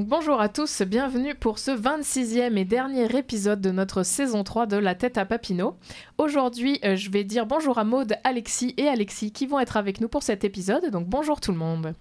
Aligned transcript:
Donc 0.00 0.08
bonjour 0.08 0.40
à 0.40 0.48
tous, 0.48 0.80
bienvenue 0.80 1.34
pour 1.34 1.58
ce 1.58 1.70
26e 1.70 2.56
et 2.56 2.64
dernier 2.64 3.04
épisode 3.18 3.60
de 3.60 3.70
notre 3.70 4.02
saison 4.02 4.44
3 4.44 4.64
de 4.64 4.78
La 4.78 4.94
tête 4.94 5.18
à 5.18 5.26
Papineau. 5.26 5.76
Aujourd'hui, 6.16 6.78
euh, 6.86 6.96
je 6.96 7.10
vais 7.10 7.22
dire 7.22 7.44
bonjour 7.44 7.76
à 7.76 7.84
Maude, 7.84 8.14
Alexis 8.24 8.72
et 8.78 8.88
Alexis 8.88 9.30
qui 9.30 9.46
vont 9.46 9.60
être 9.60 9.76
avec 9.76 10.00
nous 10.00 10.08
pour 10.08 10.22
cet 10.22 10.42
épisode. 10.42 10.90
Donc 10.90 11.06
bonjour 11.06 11.38
tout 11.38 11.52
le 11.52 11.58
monde. 11.58 11.92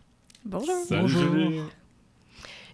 Bonjour. 0.46 0.74
Salut. 0.88 1.60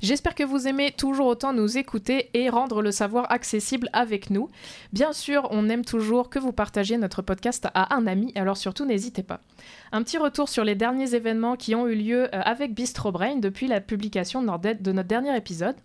J'espère 0.02 0.36
que 0.36 0.44
vous 0.44 0.68
aimez 0.68 0.92
toujours 0.92 1.28
autant 1.28 1.54
nous 1.54 1.78
écouter 1.78 2.30
et 2.34 2.50
rendre 2.50 2.82
le 2.82 2.92
savoir 2.92 3.32
accessible 3.32 3.90
avec 3.94 4.30
nous. 4.30 4.50
Bien 4.94 5.14
sûr, 5.14 5.48
on 5.52 5.70
aime 5.70 5.86
toujours 5.86 6.30
que 6.30 6.40
vous 6.40 6.52
partagiez 6.52 6.98
notre 6.98 7.22
podcast 7.22 7.68
à 7.74 7.96
un 7.96 8.08
ami, 8.08 8.32
alors 8.36 8.58
surtout 8.58 8.86
n'hésitez 8.86 9.24
pas. 9.24 9.42
Un 9.92 10.04
petit 10.04 10.18
retour 10.18 10.50
sur 10.50 10.64
les 10.64 10.76
derniers 10.76 11.16
événements 11.16 11.56
qui 11.56 11.76
ont 11.76 11.88
eu 11.88 11.96
lieu 11.96 12.24
euh, 12.24 12.42
avec 12.44 12.74
Bistro 12.74 13.12
Brain 13.12 13.38
depuis 13.38 13.68
la 13.68 13.82
publication 13.82 14.42
de 14.42 14.48
notre 14.48 14.82
de 14.82 14.92
notre 14.92 15.08
dernier 15.08 15.36
épisode. 15.36 15.76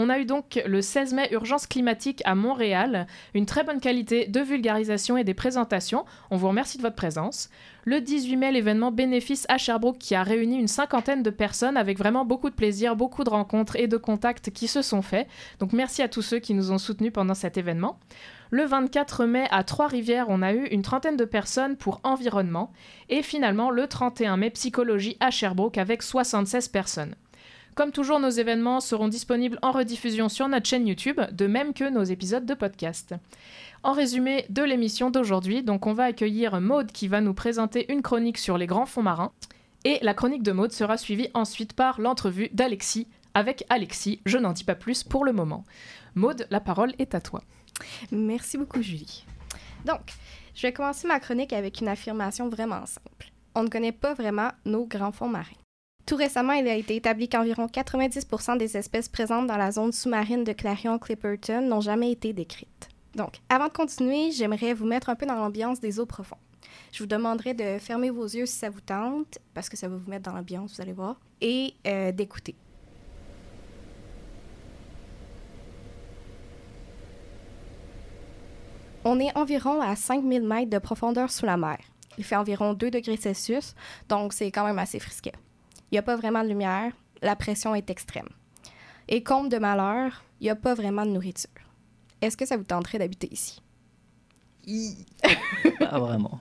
On 0.00 0.10
a 0.10 0.20
eu 0.20 0.24
donc 0.24 0.62
le 0.64 0.80
16 0.80 1.12
mai 1.12 1.28
Urgence 1.32 1.66
climatique 1.66 2.22
à 2.24 2.36
Montréal, 2.36 3.08
une 3.34 3.46
très 3.46 3.64
bonne 3.64 3.80
qualité 3.80 4.28
de 4.28 4.38
vulgarisation 4.38 5.16
et 5.16 5.24
des 5.24 5.34
présentations. 5.34 6.04
On 6.30 6.36
vous 6.36 6.46
remercie 6.46 6.76
de 6.76 6.82
votre 6.82 6.94
présence. 6.94 7.50
Le 7.84 8.00
18 8.00 8.36
mai, 8.36 8.52
l'événement 8.52 8.92
Bénéfice 8.92 9.44
à 9.48 9.58
Sherbrooke 9.58 9.98
qui 9.98 10.14
a 10.14 10.22
réuni 10.22 10.56
une 10.56 10.68
cinquantaine 10.68 11.24
de 11.24 11.30
personnes 11.30 11.76
avec 11.76 11.98
vraiment 11.98 12.24
beaucoup 12.24 12.48
de 12.48 12.54
plaisir, 12.54 12.94
beaucoup 12.94 13.24
de 13.24 13.30
rencontres 13.30 13.74
et 13.74 13.88
de 13.88 13.96
contacts 13.96 14.50
qui 14.50 14.68
se 14.68 14.82
sont 14.82 15.02
faits. 15.02 15.26
Donc 15.58 15.72
merci 15.72 16.00
à 16.00 16.08
tous 16.08 16.22
ceux 16.22 16.38
qui 16.38 16.54
nous 16.54 16.70
ont 16.70 16.78
soutenus 16.78 17.12
pendant 17.12 17.34
cet 17.34 17.56
événement. 17.56 17.98
Le 18.50 18.66
24 18.66 19.24
mai, 19.24 19.48
à 19.50 19.64
Trois-Rivières, 19.64 20.26
on 20.28 20.42
a 20.42 20.52
eu 20.52 20.66
une 20.66 20.82
trentaine 20.82 21.16
de 21.16 21.24
personnes 21.24 21.76
pour 21.76 22.00
environnement. 22.04 22.70
Et 23.08 23.22
finalement, 23.22 23.72
le 23.72 23.88
31 23.88 24.36
mai, 24.36 24.50
psychologie 24.50 25.16
à 25.18 25.32
Sherbrooke 25.32 25.76
avec 25.76 26.04
76 26.04 26.68
personnes. 26.68 27.16
Comme 27.78 27.92
toujours, 27.92 28.18
nos 28.18 28.28
événements 28.28 28.80
seront 28.80 29.06
disponibles 29.06 29.60
en 29.62 29.70
rediffusion 29.70 30.28
sur 30.28 30.48
notre 30.48 30.68
chaîne 30.68 30.88
YouTube, 30.88 31.20
de 31.30 31.46
même 31.46 31.72
que 31.72 31.88
nos 31.88 32.02
épisodes 32.02 32.44
de 32.44 32.54
podcast. 32.54 33.14
En 33.84 33.92
résumé 33.92 34.46
de 34.48 34.64
l'émission 34.64 35.10
d'aujourd'hui, 35.10 35.62
donc 35.62 35.86
on 35.86 35.92
va 35.92 36.02
accueillir 36.02 36.60
Maude 36.60 36.90
qui 36.90 37.06
va 37.06 37.20
nous 37.20 37.34
présenter 37.34 37.86
une 37.92 38.02
chronique 38.02 38.38
sur 38.38 38.58
les 38.58 38.66
grands 38.66 38.84
fonds 38.84 39.04
marins. 39.04 39.30
Et 39.84 40.00
la 40.02 40.12
chronique 40.12 40.42
de 40.42 40.50
Maude 40.50 40.72
sera 40.72 40.96
suivie 40.96 41.28
ensuite 41.34 41.72
par 41.72 42.00
l'entrevue 42.00 42.48
d'Alexis 42.52 43.06
avec 43.34 43.64
Alexis. 43.68 44.20
Je 44.26 44.38
n'en 44.38 44.54
dis 44.54 44.64
pas 44.64 44.74
plus 44.74 45.04
pour 45.04 45.24
le 45.24 45.32
moment. 45.32 45.62
Maude, 46.16 46.48
la 46.50 46.58
parole 46.58 46.94
est 46.98 47.14
à 47.14 47.20
toi. 47.20 47.44
Merci 48.10 48.58
beaucoup, 48.58 48.82
Julie. 48.82 49.24
Donc, 49.84 50.14
je 50.56 50.62
vais 50.62 50.72
commencer 50.72 51.06
ma 51.06 51.20
chronique 51.20 51.52
avec 51.52 51.80
une 51.80 51.86
affirmation 51.86 52.48
vraiment 52.48 52.86
simple. 52.86 53.30
On 53.54 53.62
ne 53.62 53.68
connaît 53.68 53.92
pas 53.92 54.14
vraiment 54.14 54.50
nos 54.64 54.84
grands 54.84 55.12
fonds 55.12 55.28
marins. 55.28 55.67
Tout 56.08 56.16
récemment, 56.16 56.54
il 56.54 56.66
a 56.66 56.74
été 56.74 56.96
établi 56.96 57.28
qu'environ 57.28 57.66
90% 57.66 58.56
des 58.56 58.78
espèces 58.78 59.10
présentes 59.10 59.46
dans 59.46 59.58
la 59.58 59.70
zone 59.70 59.92
sous-marine 59.92 60.42
de 60.42 60.54
Clarion-Clipperton 60.54 61.60
n'ont 61.60 61.82
jamais 61.82 62.10
été 62.10 62.32
décrites. 62.32 62.88
Donc, 63.14 63.42
avant 63.50 63.66
de 63.66 63.72
continuer, 63.72 64.30
j'aimerais 64.30 64.72
vous 64.72 64.86
mettre 64.86 65.10
un 65.10 65.16
peu 65.16 65.26
dans 65.26 65.34
l'ambiance 65.34 65.80
des 65.80 66.00
eaux 66.00 66.06
profondes. 66.06 66.38
Je 66.92 67.02
vous 67.02 67.06
demanderai 67.06 67.52
de 67.52 67.78
fermer 67.78 68.08
vos 68.08 68.24
yeux 68.24 68.46
si 68.46 68.56
ça 68.56 68.70
vous 68.70 68.80
tente, 68.80 69.38
parce 69.52 69.68
que 69.68 69.76
ça 69.76 69.86
va 69.86 69.96
vous 69.96 70.10
mettre 70.10 70.30
dans 70.30 70.34
l'ambiance, 70.34 70.76
vous 70.76 70.80
allez 70.80 70.94
voir, 70.94 71.20
et 71.42 71.74
euh, 71.86 72.10
d'écouter. 72.10 72.54
On 79.04 79.20
est 79.20 79.36
environ 79.36 79.82
à 79.82 79.94
5000 79.94 80.42
mètres 80.42 80.70
de 80.70 80.78
profondeur 80.78 81.30
sous 81.30 81.44
la 81.44 81.58
mer. 81.58 81.76
Il 82.16 82.24
fait 82.24 82.36
environ 82.36 82.72
2 82.72 82.90
degrés 82.90 83.18
Celsius, 83.18 83.74
donc 84.08 84.32
c'est 84.32 84.50
quand 84.50 84.64
même 84.64 84.78
assez 84.78 85.00
frisquet. 85.00 85.32
Il 85.90 85.94
n'y 85.94 85.98
a 85.98 86.02
pas 86.02 86.16
vraiment 86.16 86.42
de 86.42 86.48
lumière, 86.48 86.92
la 87.22 87.36
pression 87.36 87.74
est 87.74 87.90
extrême. 87.90 88.28
Et 89.08 89.22
comble 89.22 89.48
de 89.48 89.58
malheur, 89.58 90.24
il 90.40 90.44
n'y 90.44 90.50
a 90.50 90.56
pas 90.56 90.74
vraiment 90.74 91.06
de 91.06 91.10
nourriture. 91.10 91.50
Est-ce 92.20 92.36
que 92.36 92.46
ça 92.46 92.56
vous 92.56 92.64
tenterait 92.64 92.98
d'habiter 92.98 93.32
ici? 93.32 93.62
Pas 95.78 95.98
vraiment. 95.98 96.40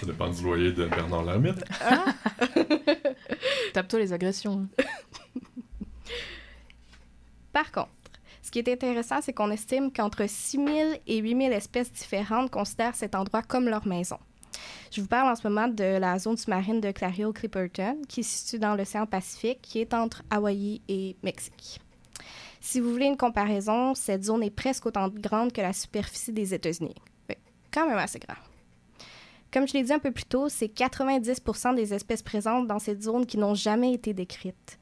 Ça 0.00 0.06
dépend 0.06 0.28
du 0.28 0.42
loyer 0.42 0.72
de 0.72 0.86
Bernard 0.86 1.22
Lamette. 1.22 1.64
Tape-toi 3.72 4.00
les 4.00 4.12
agressions. 4.12 4.66
Par 7.52 7.70
contre, 7.70 7.90
ce 8.42 8.50
qui 8.50 8.58
est 8.58 8.68
intéressant, 8.68 9.20
c'est 9.20 9.32
qu'on 9.32 9.52
estime 9.52 9.92
qu'entre 9.92 10.28
6 10.28 10.56
000 10.56 10.68
et 11.06 11.18
8 11.18 11.36
000 11.36 11.52
espèces 11.52 11.92
différentes 11.92 12.50
considèrent 12.50 12.96
cet 12.96 13.14
endroit 13.14 13.42
comme 13.42 13.68
leur 13.68 13.86
maison. 13.86 14.18
Je 14.90 15.00
vous 15.00 15.06
parle 15.06 15.30
en 15.30 15.34
ce 15.34 15.46
moment 15.46 15.68
de 15.68 15.98
la 15.98 16.18
zone 16.18 16.36
sous-marine 16.36 16.80
de 16.80 16.90
Clario-Clipperton, 16.90 18.02
qui 18.08 18.22
se 18.22 18.38
situe 18.38 18.58
dans 18.58 18.74
l'océan 18.74 19.06
Pacifique, 19.06 19.60
qui 19.62 19.80
est 19.80 19.94
entre 19.94 20.22
Hawaï 20.30 20.80
et 20.88 21.16
Mexique. 21.22 21.80
Si 22.60 22.78
vous 22.78 22.92
voulez 22.92 23.06
une 23.06 23.16
comparaison, 23.16 23.94
cette 23.94 24.22
zone 24.22 24.42
est 24.44 24.50
presque 24.50 24.86
autant 24.86 25.08
grande 25.08 25.52
que 25.52 25.60
la 25.60 25.72
superficie 25.72 26.32
des 26.32 26.54
États-Unis. 26.54 26.94
Quand 27.72 27.88
même 27.88 27.98
assez 27.98 28.18
grand. 28.18 28.38
Comme 29.52 29.66
je 29.66 29.74
l'ai 29.74 29.82
dit 29.82 29.92
un 29.92 29.98
peu 29.98 30.12
plus 30.12 30.24
tôt, 30.24 30.48
c'est 30.48 30.68
90 30.68 31.42
des 31.74 31.92
espèces 31.92 32.22
présentes 32.22 32.66
dans 32.66 32.78
cette 32.78 33.02
zone 33.02 33.26
qui 33.26 33.36
n'ont 33.36 33.54
jamais 33.54 33.92
été 33.92 34.14
décrites. 34.14 34.78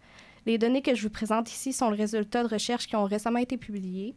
Les 0.47 0.59
données 0.59 0.83
que 0.83 0.95
je 0.95 1.03
vous 1.03 1.11
présente 1.11 1.51
ici 1.51 1.73
sont 1.73 1.91
le 1.91 1.97
résultat 1.97 2.43
de 2.43 2.49
recherches 2.49 2.87
qui 2.87 2.97
ont 2.97 3.05
récemment 3.05 3.39
été 3.39 3.57
publiées, 3.57 4.15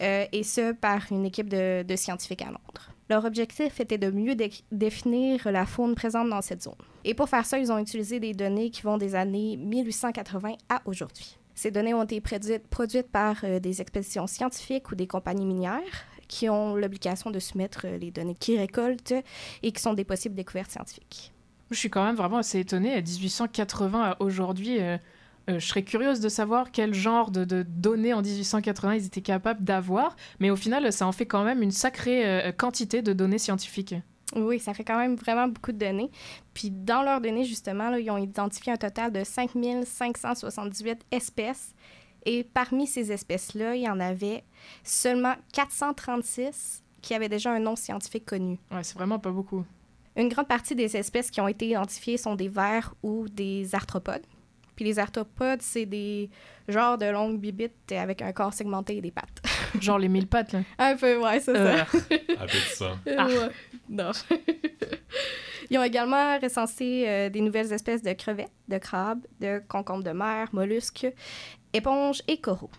euh, 0.00 0.26
et 0.30 0.42
ce 0.42 0.72
par 0.72 1.10
une 1.10 1.24
équipe 1.24 1.48
de 1.48 1.96
scientifiques 1.96 2.42
à 2.42 2.46
Londres. 2.46 2.90
Leur 3.12 3.26
objectif 3.26 3.78
était 3.78 3.98
de 3.98 4.10
mieux 4.10 4.34
dé- 4.34 4.50
définir 4.70 5.52
la 5.52 5.66
faune 5.66 5.94
présente 5.94 6.30
dans 6.30 6.40
cette 6.40 6.62
zone. 6.62 6.72
Et 7.04 7.12
pour 7.12 7.28
faire 7.28 7.44
ça, 7.44 7.58
ils 7.58 7.70
ont 7.70 7.76
utilisé 7.76 8.18
des 8.20 8.32
données 8.32 8.70
qui 8.70 8.80
vont 8.80 8.96
des 8.96 9.14
années 9.14 9.58
1880 9.58 10.54
à 10.70 10.80
aujourd'hui. 10.86 11.36
Ces 11.54 11.70
données 11.70 11.92
ont 11.92 12.04
été 12.04 12.22
produites, 12.22 12.66
produites 12.68 13.08
par 13.12 13.36
euh, 13.44 13.58
des 13.60 13.82
expéditions 13.82 14.26
scientifiques 14.26 14.90
ou 14.90 14.94
des 14.94 15.06
compagnies 15.06 15.44
minières 15.44 16.06
qui 16.26 16.48
ont 16.48 16.74
l'obligation 16.74 17.30
de 17.30 17.38
soumettre 17.38 17.82
euh, 17.84 17.98
les 17.98 18.10
données 18.10 18.34
qu'ils 18.34 18.58
récoltent 18.58 19.12
et 19.62 19.72
qui 19.72 19.82
sont 19.82 19.92
des 19.92 20.04
possibles 20.04 20.34
découvertes 20.34 20.70
scientifiques. 20.70 21.34
Je 21.70 21.76
suis 21.76 21.90
quand 21.90 22.06
même 22.06 22.16
vraiment 22.16 22.38
assez 22.38 22.60
étonnée. 22.60 22.94
À 22.94 23.02
1880 23.02 24.02
à 24.02 24.16
aujourd'hui, 24.22 24.80
euh, 24.80 24.96
euh, 25.48 25.58
je 25.58 25.66
serais 25.66 25.82
curieuse 25.82 26.20
de 26.20 26.28
savoir 26.28 26.70
quel 26.70 26.94
genre 26.94 27.30
de, 27.30 27.44
de 27.44 27.62
données 27.62 28.14
en 28.14 28.22
1880 28.22 28.94
ils 28.94 29.06
étaient 29.06 29.22
capables 29.22 29.64
d'avoir. 29.64 30.16
Mais 30.40 30.50
au 30.50 30.56
final, 30.56 30.92
ça 30.92 31.06
en 31.06 31.12
fait 31.12 31.26
quand 31.26 31.44
même 31.44 31.62
une 31.62 31.70
sacrée 31.70 32.24
euh, 32.26 32.52
quantité 32.52 33.02
de 33.02 33.12
données 33.12 33.38
scientifiques. 33.38 33.94
Oui, 34.34 34.58
ça 34.58 34.72
fait 34.72 34.84
quand 34.84 34.98
même 34.98 35.16
vraiment 35.16 35.48
beaucoup 35.48 35.72
de 35.72 35.78
données. 35.78 36.10
Puis 36.54 36.70
dans 36.70 37.02
leurs 37.02 37.20
données, 37.20 37.44
justement, 37.44 37.90
là, 37.90 37.98
ils 37.98 38.10
ont 38.10 38.18
identifié 38.18 38.72
un 38.72 38.76
total 38.76 39.12
de 39.12 39.24
5578 39.24 41.04
espèces. 41.10 41.74
Et 42.24 42.44
parmi 42.44 42.86
ces 42.86 43.10
espèces-là, 43.12 43.74
il 43.74 43.82
y 43.82 43.88
en 43.88 44.00
avait 44.00 44.44
seulement 44.84 45.34
436 45.52 46.82
qui 47.02 47.14
avaient 47.14 47.28
déjà 47.28 47.50
un 47.50 47.58
nom 47.58 47.74
scientifique 47.74 48.24
connu. 48.24 48.58
Ouais, 48.70 48.84
c'est 48.84 48.94
vraiment 48.94 49.18
pas 49.18 49.32
beaucoup. 49.32 49.64
Une 50.16 50.28
grande 50.28 50.46
partie 50.46 50.74
des 50.74 50.96
espèces 50.96 51.30
qui 51.30 51.40
ont 51.40 51.48
été 51.48 51.68
identifiées 51.68 52.16
sont 52.16 52.36
des 52.36 52.48
vers 52.48 52.94
ou 53.02 53.28
des 53.28 53.74
arthropodes. 53.74 54.24
Puis 54.74 54.84
les 54.84 54.98
arthropodes, 54.98 55.62
c'est 55.62 55.86
des 55.86 56.30
genres 56.68 56.98
de 56.98 57.06
longues 57.06 57.38
bibites 57.38 57.92
avec 57.92 58.22
un 58.22 58.32
corps 58.32 58.54
segmenté 58.54 58.96
et 58.96 59.00
des 59.00 59.10
pattes. 59.10 59.42
Genre 59.80 59.98
les 59.98 60.08
mille 60.08 60.26
pattes, 60.26 60.52
là. 60.52 60.60
un 60.78 60.96
peu, 60.96 61.18
ouais, 61.18 61.40
c'est 61.40 61.54
ça. 61.54 61.58
Euh, 61.58 61.84
Appétissant. 62.40 62.96
Ah. 63.16 63.26
Ouais. 63.26 63.50
Non. 63.88 64.10
Ils 65.70 65.78
ont 65.78 65.82
également 65.82 66.38
recensé 66.38 67.04
euh, 67.06 67.28
des 67.30 67.40
nouvelles 67.40 67.72
espèces 67.72 68.02
de 68.02 68.12
crevettes, 68.12 68.52
de 68.68 68.78
crabes, 68.78 69.24
de 69.40 69.62
concombres 69.68 70.04
de 70.04 70.10
mer, 70.10 70.48
mollusques, 70.52 71.06
éponges 71.72 72.22
et 72.28 72.38
coraux. 72.38 72.70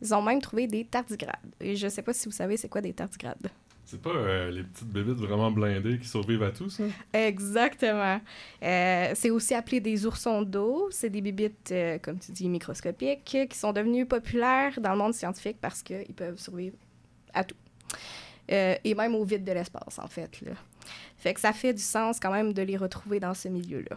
Ils 0.00 0.14
ont 0.14 0.22
même 0.22 0.40
trouvé 0.40 0.66
des 0.66 0.84
tardigrades. 0.84 1.54
Et 1.60 1.76
je 1.76 1.88
sais 1.88 2.02
pas 2.02 2.14
si 2.14 2.26
vous 2.26 2.34
savez 2.34 2.56
c'est 2.56 2.68
quoi 2.68 2.80
des 2.80 2.94
tardigrades. 2.94 3.50
C'est 3.90 4.00
pas 4.00 4.10
euh, 4.10 4.52
les 4.52 4.62
petites 4.62 4.86
bébites 4.86 5.16
vraiment 5.16 5.50
blindées 5.50 5.98
qui 5.98 6.06
survivent 6.06 6.44
à 6.44 6.52
tout, 6.52 6.70
ça? 6.70 6.84
Exactement. 7.12 8.20
Euh, 8.62 9.10
c'est 9.16 9.30
aussi 9.30 9.52
appelé 9.52 9.80
des 9.80 10.06
oursons 10.06 10.42
d'eau. 10.42 10.86
C'est 10.92 11.10
des 11.10 11.20
bibites, 11.20 11.72
euh, 11.72 11.98
comme 11.98 12.20
tu 12.20 12.30
dis, 12.30 12.48
microscopiques, 12.48 13.24
qui 13.24 13.58
sont 13.58 13.72
devenus 13.72 14.06
populaires 14.06 14.80
dans 14.80 14.92
le 14.92 14.98
monde 14.98 15.12
scientifique 15.12 15.56
parce 15.60 15.82
qu'ils 15.82 16.14
peuvent 16.14 16.38
survivre 16.38 16.76
à 17.34 17.42
tout. 17.42 17.56
Et 18.48 18.94
même 18.94 19.16
au 19.16 19.24
vide 19.24 19.44
de 19.44 19.52
l'espace, 19.52 19.98
en 19.98 20.06
fait. 20.06 20.40
Là. 20.42 20.52
Ça 21.36 21.52
fait 21.52 21.72
du 21.72 21.82
sens 21.82 22.20
quand 22.20 22.32
même 22.32 22.52
de 22.52 22.62
les 22.62 22.76
retrouver 22.76 23.18
dans 23.18 23.34
ce 23.34 23.48
milieu-là. 23.48 23.96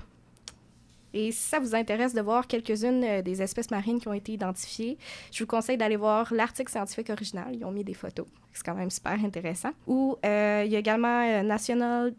Et 1.14 1.32
si 1.32 1.50
ça 1.50 1.60
vous 1.60 1.76
intéresse 1.76 2.14
de 2.14 2.22
voir 2.22 2.48
quelques-unes 2.48 3.04
euh, 3.04 3.22
des 3.22 3.42
espèces 3.42 3.70
marines 3.72 4.00
qui 4.00 4.08
ont 4.08 4.14
été 4.14 4.34
identifiées, 4.34 4.98
je 5.32 5.44
vous 5.44 5.48
conseille 5.48 5.78
d'aller 5.78 5.96
voir 5.96 6.34
l'article 6.34 6.72
scientifique 6.72 7.10
original. 7.10 7.48
Ils 7.54 7.64
ont 7.66 7.72
mis 7.72 7.84
des 7.84 7.94
photos. 7.94 8.26
C'est 8.52 8.66
quand 8.66 8.76
même 8.76 8.90
super 8.90 9.14
intéressant. 9.24 9.72
Ou 9.88 10.18
euh, 10.26 10.64
il 10.66 10.72
y 10.72 10.76
a 10.76 10.80
également 10.80 11.22
euh, 11.22 11.44
National 11.44 12.14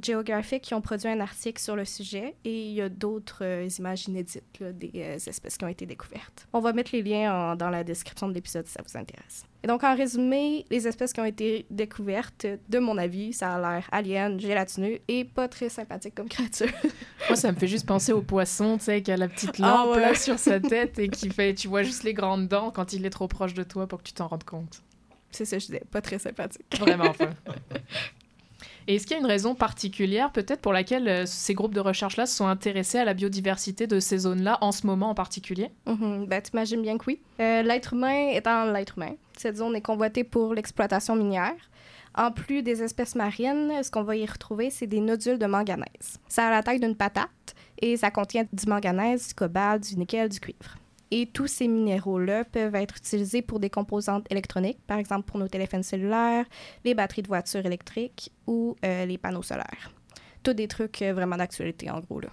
Geographic 0.00 0.62
qui 0.62 0.74
ont 0.74 0.80
produit 0.80 1.08
un 1.08 1.20
article 1.20 1.60
sur 1.60 1.76
le 1.76 1.84
sujet 1.84 2.34
et 2.44 2.66
il 2.68 2.72
y 2.72 2.80
a 2.80 2.88
d'autres 2.88 3.44
euh, 3.44 3.68
images 3.78 4.06
inédites 4.08 4.42
là, 4.60 4.72
des 4.72 4.90
euh, 4.96 5.14
espèces 5.16 5.58
qui 5.58 5.64
ont 5.64 5.68
été 5.68 5.84
découvertes. 5.86 6.46
On 6.52 6.60
va 6.60 6.72
mettre 6.72 6.90
les 6.94 7.02
liens 7.02 7.32
en- 7.52 7.56
dans 7.56 7.68
la 7.70 7.84
description 7.84 8.28
de 8.28 8.32
l'épisode 8.34 8.66
si 8.66 8.72
ça 8.72 8.82
vous 8.86 8.96
intéresse. 8.98 9.44
Et 9.64 9.68
donc, 9.68 9.84
en 9.84 9.94
résumé, 9.94 10.64
les 10.70 10.88
espèces 10.88 11.12
qui 11.12 11.20
ont 11.20 11.24
été 11.24 11.66
découvertes, 11.70 12.46
de 12.68 12.78
mon 12.80 12.98
avis, 12.98 13.32
ça 13.32 13.54
a 13.54 13.58
l'air 13.60 13.88
alien, 13.92 14.40
gélatineux 14.40 14.98
et 15.06 15.24
pas 15.24 15.46
très 15.46 15.68
sympathique 15.68 16.14
comme 16.16 16.28
créature. 16.28 16.66
Moi, 17.28 17.36
ça 17.36 17.52
me 17.52 17.56
fait 17.58 17.68
juste 17.68 17.86
penser 17.86 18.12
au 18.12 18.22
poisson, 18.22 18.78
tu 18.78 18.84
sais, 18.84 19.02
qui 19.02 19.12
a 19.12 19.16
la 19.16 19.28
petite 19.28 19.60
Ah 19.62 19.84
lampe 19.84 19.94
ouais. 19.96 20.00
là 20.00 20.14
sur 20.14 20.38
sa 20.38 20.58
tête 20.60 20.98
et 20.98 21.08
qui 21.08 21.30
fait, 21.30 21.54
tu 21.54 21.68
vois 21.68 21.82
juste 21.84 22.02
les 22.02 22.14
grandes 22.14 22.48
dents 22.48 22.70
quand 22.72 22.92
il 22.92 23.06
est 23.06 23.10
trop 23.10 23.28
proche 23.28 23.54
de 23.54 23.62
toi 23.62 23.86
pour 23.86 23.98
que 23.98 24.04
tu 24.08 24.14
t'en 24.14 24.26
rendes 24.26 24.42
compte. 24.44 24.82
C'est 25.30 25.44
ça, 25.44 25.56
que 25.56 25.62
je 25.62 25.66
disais, 25.66 25.82
pas 25.90 26.00
très 26.02 26.18
sympathique. 26.18 26.64
Vraiment, 26.80 27.04
enfin. 27.08 27.30
Et 28.88 28.96
est-ce 28.96 29.06
qu'il 29.06 29.16
y 29.16 29.18
a 29.18 29.20
une 29.20 29.26
raison 29.26 29.54
particulière, 29.54 30.32
peut-être, 30.32 30.60
pour 30.60 30.72
laquelle 30.72 31.08
euh, 31.08 31.26
ces 31.26 31.54
groupes 31.54 31.74
de 31.74 31.80
recherche-là 31.80 32.26
se 32.26 32.36
sont 32.36 32.46
intéressés 32.46 32.98
à 32.98 33.04
la 33.04 33.14
biodiversité 33.14 33.86
de 33.86 34.00
ces 34.00 34.18
zones-là, 34.18 34.58
en 34.60 34.72
ce 34.72 34.86
moment 34.86 35.10
en 35.10 35.14
particulier? 35.14 35.70
Mhm, 35.86 36.26
ben, 36.26 36.42
t'imagines 36.42 36.82
bien 36.82 36.98
que 36.98 37.04
oui. 37.06 37.20
Euh, 37.40 37.62
l'être 37.62 37.94
humain 37.94 38.30
étant 38.32 38.70
l'être 38.70 38.98
humain, 38.98 39.14
cette 39.36 39.56
zone 39.56 39.76
est 39.76 39.82
convoitée 39.82 40.24
pour 40.24 40.54
l'exploitation 40.54 41.16
minière. 41.16 41.54
En 42.14 42.30
plus 42.30 42.62
des 42.62 42.82
espèces 42.82 43.14
marines, 43.14 43.72
ce 43.82 43.90
qu'on 43.90 44.02
va 44.02 44.16
y 44.16 44.26
retrouver, 44.26 44.68
c'est 44.70 44.86
des 44.86 45.00
nodules 45.00 45.38
de 45.38 45.46
manganèse. 45.46 46.18
Ça 46.28 46.48
a 46.48 46.50
la 46.50 46.62
taille 46.62 46.80
d'une 46.80 46.96
patate 46.96 47.28
et 47.80 47.96
ça 47.96 48.10
contient 48.10 48.44
du 48.52 48.66
manganèse, 48.66 49.28
du 49.28 49.34
cobalt, 49.34 49.82
du 49.82 49.96
nickel, 49.96 50.28
du 50.28 50.38
cuivre. 50.38 50.76
Et 51.14 51.26
tous 51.26 51.46
ces 51.46 51.68
minéraux-là 51.68 52.46
peuvent 52.46 52.74
être 52.74 52.96
utilisés 52.96 53.42
pour 53.42 53.60
des 53.60 53.68
composantes 53.68 54.24
électroniques, 54.30 54.78
par 54.86 54.96
exemple 54.96 55.26
pour 55.26 55.38
nos 55.38 55.46
téléphones 55.46 55.82
cellulaires, 55.82 56.46
les 56.86 56.94
batteries 56.94 57.20
de 57.20 57.28
voitures 57.28 57.66
électriques 57.66 58.32
ou 58.46 58.76
euh, 58.82 59.04
les 59.04 59.18
panneaux 59.18 59.42
solaires. 59.42 59.92
Tous 60.42 60.54
des 60.54 60.68
trucs 60.68 61.02
euh, 61.02 61.12
vraiment 61.12 61.36
d'actualité, 61.36 61.90
en 61.90 62.00
gros. 62.00 62.18
Là. 62.18 62.30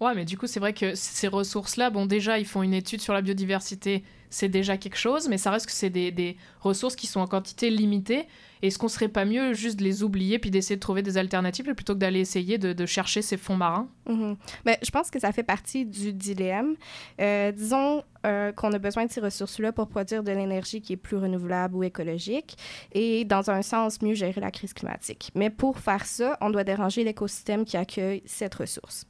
Ouais, 0.00 0.14
mais 0.14 0.24
du 0.24 0.38
coup, 0.38 0.46
c'est 0.46 0.60
vrai 0.60 0.72
que 0.72 0.94
ces 0.94 1.28
ressources-là, 1.28 1.90
bon, 1.90 2.06
déjà, 2.06 2.38
ils 2.38 2.46
font 2.46 2.62
une 2.62 2.72
étude 2.72 3.02
sur 3.02 3.12
la 3.12 3.20
biodiversité, 3.20 4.02
c'est 4.30 4.48
déjà 4.48 4.76
quelque 4.76 4.96
chose, 4.96 5.28
mais 5.28 5.38
ça 5.38 5.50
reste 5.50 5.66
que 5.66 5.72
c'est 5.72 5.90
des, 5.90 6.36
ressources 6.60 6.94
qui 6.94 7.06
sont 7.06 7.20
en 7.20 7.26
quantité 7.26 7.70
limitée. 7.70 8.26
Est-ce 8.62 8.78
qu'on 8.78 8.88
serait 8.88 9.08
pas 9.08 9.24
mieux 9.24 9.54
juste 9.54 9.78
de 9.78 9.84
les 9.84 10.02
oublier 10.02 10.38
puis 10.38 10.50
d'essayer 10.50 10.76
de 10.76 10.80
trouver 10.80 11.02
des 11.02 11.16
alternatives 11.16 11.64
plutôt 11.74 11.94
que 11.94 11.98
d'aller 11.98 12.20
essayer 12.20 12.58
de, 12.58 12.86
chercher 12.86 13.22
ces 13.22 13.36
fonds 13.36 13.56
marins? 13.56 13.88
Ben, 14.06 14.76
je 14.82 14.90
pense 14.90 15.10
que 15.10 15.18
ça 15.18 15.32
fait 15.32 15.42
partie 15.42 15.86
du 15.86 16.12
dilemme. 16.12 16.76
Euh, 17.20 17.52
disons 17.52 18.02
euh, 18.26 18.52
qu'on 18.52 18.72
a 18.72 18.78
besoin 18.78 19.06
de 19.06 19.10
ces 19.10 19.20
ressources-là 19.20 19.72
pour 19.72 19.88
produire 19.88 20.22
de 20.22 20.32
l'énergie 20.32 20.82
qui 20.82 20.92
est 20.92 20.98
plus 20.98 21.16
renouvelable 21.16 21.74
ou 21.74 21.82
écologique 21.82 22.56
et, 22.92 23.24
dans 23.24 23.50
un 23.50 23.62
sens, 23.62 24.02
mieux 24.02 24.14
gérer 24.14 24.40
la 24.40 24.50
crise 24.50 24.74
climatique. 24.74 25.30
Mais 25.34 25.48
pour 25.48 25.78
faire 25.78 26.04
ça, 26.04 26.36
on 26.40 26.50
doit 26.50 26.64
déranger 26.64 27.02
l'écosystème 27.02 27.64
qui 27.64 27.76
accueille 27.78 28.22
cette 28.26 28.54
ressource. 28.54 29.06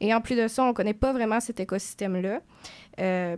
Et 0.00 0.14
en 0.14 0.20
plus 0.20 0.36
de 0.36 0.48
ça, 0.48 0.64
on 0.64 0.68
ne 0.68 0.72
connaît 0.72 0.94
pas 0.94 1.12
vraiment 1.12 1.40
cet 1.40 1.60
écosystème-là. 1.60 2.40
Euh, 3.00 3.36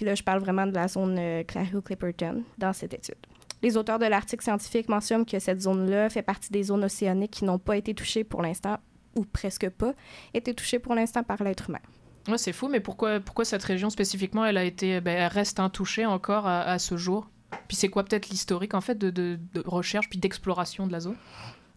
puis 0.00 0.06
là, 0.06 0.14
je 0.14 0.22
parle 0.22 0.40
vraiment 0.40 0.66
de 0.66 0.72
la 0.72 0.88
zone 0.88 1.16
euh, 1.18 1.42
Clario-Clipperton 1.44 2.42
dans 2.56 2.72
cette 2.72 2.94
étude. 2.94 3.16
Les 3.60 3.76
auteurs 3.76 3.98
de 3.98 4.06
l'article 4.06 4.42
scientifique 4.42 4.88
mentionnent 4.88 5.26
que 5.26 5.38
cette 5.38 5.60
zone-là 5.60 6.08
fait 6.08 6.22
partie 6.22 6.50
des 6.50 6.62
zones 6.62 6.82
océaniques 6.84 7.32
qui 7.32 7.44
n'ont 7.44 7.58
pas 7.58 7.76
été 7.76 7.92
touchées 7.92 8.24
pour 8.24 8.40
l'instant, 8.40 8.78
ou 9.14 9.26
presque 9.26 9.68
pas, 9.68 9.92
été 10.32 10.54
touchées 10.54 10.78
pour 10.78 10.94
l'instant 10.94 11.22
par 11.22 11.42
l'être 11.42 11.68
humain. 11.68 11.80
Ouais, 12.28 12.38
c'est 12.38 12.54
fou, 12.54 12.68
mais 12.68 12.80
pourquoi, 12.80 13.20
pourquoi 13.20 13.44
cette 13.44 13.62
région 13.62 13.90
spécifiquement, 13.90 14.46
elle 14.46 14.56
a 14.56 14.64
été, 14.64 15.02
ben, 15.02 15.14
elle 15.18 15.26
reste 15.30 15.60
intouchée 15.60 16.06
encore 16.06 16.46
à, 16.46 16.62
à 16.62 16.78
ce 16.78 16.96
jour? 16.96 17.28
Puis 17.68 17.76
c'est 17.76 17.88
quoi 17.88 18.02
peut-être 18.04 18.30
l'historique 18.30 18.72
en 18.72 18.80
fait 18.80 18.96
de, 18.96 19.10
de- 19.10 19.38
de 19.52 19.62
recherche 19.66 20.08
puis 20.08 20.18
d'exploration 20.18 20.86
de 20.86 20.92
la 20.92 21.00
zone? 21.00 21.16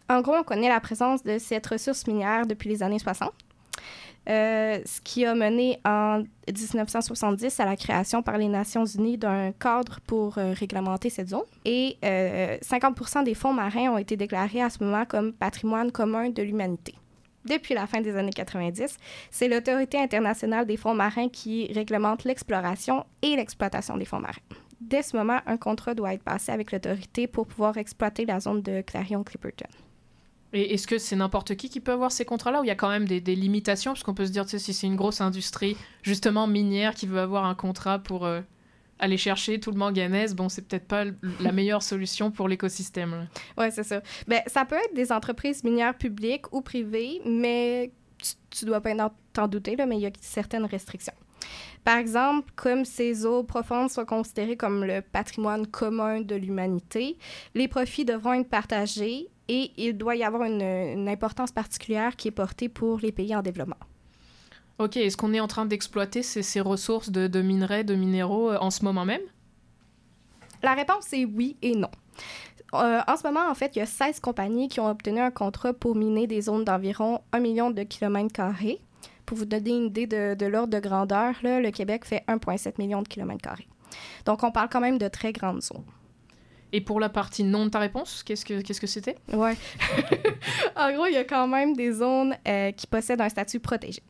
En 0.10 0.22
gros, 0.22 0.36
on 0.36 0.44
connaît 0.44 0.70
la 0.70 0.80
présence 0.80 1.24
de 1.24 1.38
cette 1.40 1.68
ressource 1.68 2.08
minière 2.08 2.46
depuis 2.48 2.70
les 2.70 2.84
années 2.84 3.00
60. 3.00 3.34
Euh, 4.30 4.80
ce 4.86 5.02
qui 5.02 5.26
a 5.26 5.36
mené 5.36 5.80
en 5.84 6.24
1970 6.48 7.60
à 7.60 7.66
la 7.66 7.76
création 7.76 8.24
par 8.24 8.38
les 8.38 8.48
Nations 8.48 8.86
Unies 8.86 9.18
d'un 9.18 9.52
cadre 9.52 10.00
pour 10.08 10.38
euh, 10.38 10.54
réglementer 10.54 11.10
cette 11.10 11.30
zone. 11.30 11.44
Et 11.66 11.98
euh, 12.06 12.58
50% 12.60 13.26
des 13.26 13.34
fonds 13.34 13.54
marins 13.54 13.90
ont 13.90 13.98
été 13.98 14.16
déclarés 14.16 14.62
à 14.62 14.70
ce 14.70 14.84
moment 14.84 15.06
comme 15.06 15.34
patrimoine 15.34 15.92
commun 15.92 16.30
de 16.30 16.42
l'humanité. 16.42 16.96
Depuis 17.46 17.74
la 17.74 17.86
fin 17.88 18.00
des 18.00 18.16
années 18.16 18.32
90, 18.32 18.98
c'est 19.30 19.50
l'Autorité 19.50 19.98
internationale 19.98 20.66
des 20.66 20.78
fonds 20.78 20.94
marins 20.94 21.28
qui 21.28 21.72
réglemente 21.74 22.24
l'exploration 22.24 23.06
et 23.22 23.36
l'exploitation 23.36 23.98
des 23.98 24.06
fonds 24.06 24.20
marins. 24.20 24.42
Dès 24.80 25.02
ce 25.02 25.18
moment, 25.18 25.40
un 25.46 25.58
contrat 25.58 25.94
doit 25.94 26.14
être 26.14 26.24
passé 26.24 26.52
avec 26.54 26.72
l'autorité 26.72 27.28
pour 27.28 27.48
pouvoir 27.48 27.78
exploiter 27.78 28.26
la 28.26 28.40
zone 28.40 28.62
de 28.62 28.82
Clarion-Clipperton. 28.82 29.68
Et 30.54 30.74
est-ce 30.76 30.86
que 30.88 30.98
c'est 31.00 31.16
n'importe 31.16 31.56
qui 31.56 31.68
qui 31.70 31.80
peut 31.80 31.92
avoir 31.92 32.12
ces 32.12 32.26
contrats-là 32.26 32.62
ou 32.62 32.64
il 32.64 32.68
y 32.68 32.72
a 32.72 32.76
quand 32.76 32.90
même 32.90 33.08
des, 33.08 33.20
des 33.20 33.36
limitations? 33.36 33.92
Parce 33.94 34.04
qu'on 34.04 34.14
peut 34.14 34.26
se 34.28 34.32
dire, 34.32 34.44
tu 34.46 34.52
sais, 34.52 34.60
si 34.60 34.74
c'est 34.74 34.86
une 34.88 34.96
grosse 34.96 35.20
industrie, 35.20 35.76
justement 36.04 36.46
minière, 36.48 36.94
qui 36.94 37.08
veut 37.08 37.20
avoir 37.20 37.46
un 37.46 37.56
contrat 37.56 37.98
pour 38.00 38.26
euh, 38.26 38.42
aller 39.00 39.18
chercher 39.18 39.60
tout 39.60 39.72
le 39.72 39.78
manganèse, 39.78 40.36
bon, 40.36 40.50
c'est 40.50 40.68
peut-être 40.68 40.88
pas 40.88 41.06
la 41.40 41.52
meilleure 41.54 41.82
solution 41.82 42.30
pour 42.30 42.48
l'écosystème. 42.48 43.28
Oui, 43.58 43.66
c'est 43.72 43.84
ça. 43.84 44.02
Ben, 44.28 44.42
ça 44.48 44.64
peut 44.66 44.76
être 44.76 44.94
des 44.94 45.12
entreprises 45.12 45.64
minières 45.64 45.98
publiques 45.98 46.54
ou 46.54 46.62
privées, 46.62 47.20
mais 47.26 47.92
tu, 48.20 48.34
tu 48.52 48.66
dois 48.66 48.80
pas 48.80 48.94
en- 49.04 49.12
t'en 49.34 49.48
douter, 49.48 49.76
là, 49.76 49.88
mais 49.88 49.96
il 49.98 50.02
y 50.02 50.06
a 50.08 50.12
certaines 50.22 50.66
restrictions. 50.66 51.14
Par 51.84 51.98
exemple, 51.98 52.52
comme 52.56 52.86
ces 52.86 53.26
eaux 53.26 53.44
profondes 53.44 53.90
sont 53.90 54.06
considérées 54.06 54.56
comme 54.56 54.86
le 54.86 55.02
patrimoine 55.02 55.68
commun 55.68 56.22
de 56.22 56.36
l'humanité, 56.36 57.18
les 57.56 57.68
profits 57.68 58.06
devront 58.06 58.34
être 58.34 58.48
partagés 58.50 59.28
et 59.50 59.72
il 59.78 59.98
doit 59.98 60.16
y 60.16 60.24
avoir 60.24 60.44
une, 60.44 60.62
une 60.62 61.10
importance 61.10 61.52
particulière 61.52 62.16
qui 62.16 62.30
est 62.30 62.32
portée 62.32 62.70
pour 62.70 63.00
les 63.00 63.12
pays 63.12 63.36
en 63.36 63.42
développement. 63.42 63.78
Ok, 64.80 64.98
est-ce 64.98 65.18
qu'on 65.18 65.34
est 65.34 65.40
en 65.40 65.48
train 65.48 65.66
d'exploiter 65.66 66.24
ces, 66.24 66.42
ces 66.42 66.60
ressources 66.60 67.12
de, 67.12 67.28
de 67.28 67.42
minerais, 67.42 67.84
de 67.84 67.94
minéraux 67.94 68.50
euh, 68.50 68.58
en 68.60 68.72
ce 68.72 68.84
moment 68.84 69.06
même? 69.06 69.22
La 70.64 70.74
réponse 70.74 71.14
est 71.14 71.26
oui 71.26 71.58
et 71.62 71.76
non. 71.76 71.92
Euh, 72.74 73.02
en 73.08 73.18
ce 73.18 73.24
moment, 73.24 73.48
en 73.50 73.54
fait, 73.54 73.76
il 73.76 73.80
y 73.80 73.82
a 73.82 73.86
16 73.86 74.20
compagnies 74.20 74.68
qui 74.68 74.80
ont 74.80 74.90
obtenu 74.90 75.20
un 75.20 75.30
contrat 75.30 75.74
pour 75.74 75.96
miner 75.96 76.26
des 76.26 76.42
zones 76.42 76.64
d'environ 76.64 77.22
1 77.34 77.40
million 77.40 77.70
de 77.70 77.84
kilomètres 77.84 78.34
carrés. 78.34 78.80
Pour 79.26 79.38
vous 79.38 79.46
donner 79.46 79.70
une 79.70 79.86
idée 79.86 80.08
de, 80.08 80.34
de 80.34 80.46
l'ordre 80.46 80.74
de 80.74 80.80
grandeur, 80.80 81.36
là, 81.44 81.62
le 81.62 81.70
Québec 81.70 82.04
fait 82.04 82.24
1,7 82.28 82.74
million 82.80 83.02
de 83.04 83.08
kilomètres 83.08 83.44
carrés. 83.44 83.68
Donc, 84.26 84.44
on 84.44 84.52
parle 84.52 84.70
quand 84.70 84.82
même 84.82 84.98
de 84.98 85.08
très 85.08 85.34
grandes 85.34 85.62
zones. 85.62 85.86
Et 86.76 86.82
pour 86.82 87.00
la 87.00 87.08
partie 87.08 87.44
non 87.44 87.66
de 87.66 87.70
ta 87.70 87.80
réponse, 87.80 88.24
qu'est-ce 88.24 88.44
que 88.44 88.62
qu'est-ce 88.62 88.82
que 88.82 88.88
c'était? 88.88 89.16
Ouais. 89.32 89.56
en 90.76 90.92
gros, 90.92 91.06
il 91.06 91.14
y 91.14 91.18
a 91.18 91.24
quand 91.24 91.48
même 91.48 91.76
des 91.76 91.92
zones 91.94 92.36
euh, 92.48 92.72
qui 92.72 92.88
possèdent 92.88 93.22
un 93.22 93.30
statut 93.30 93.60
protégé. 93.60 94.02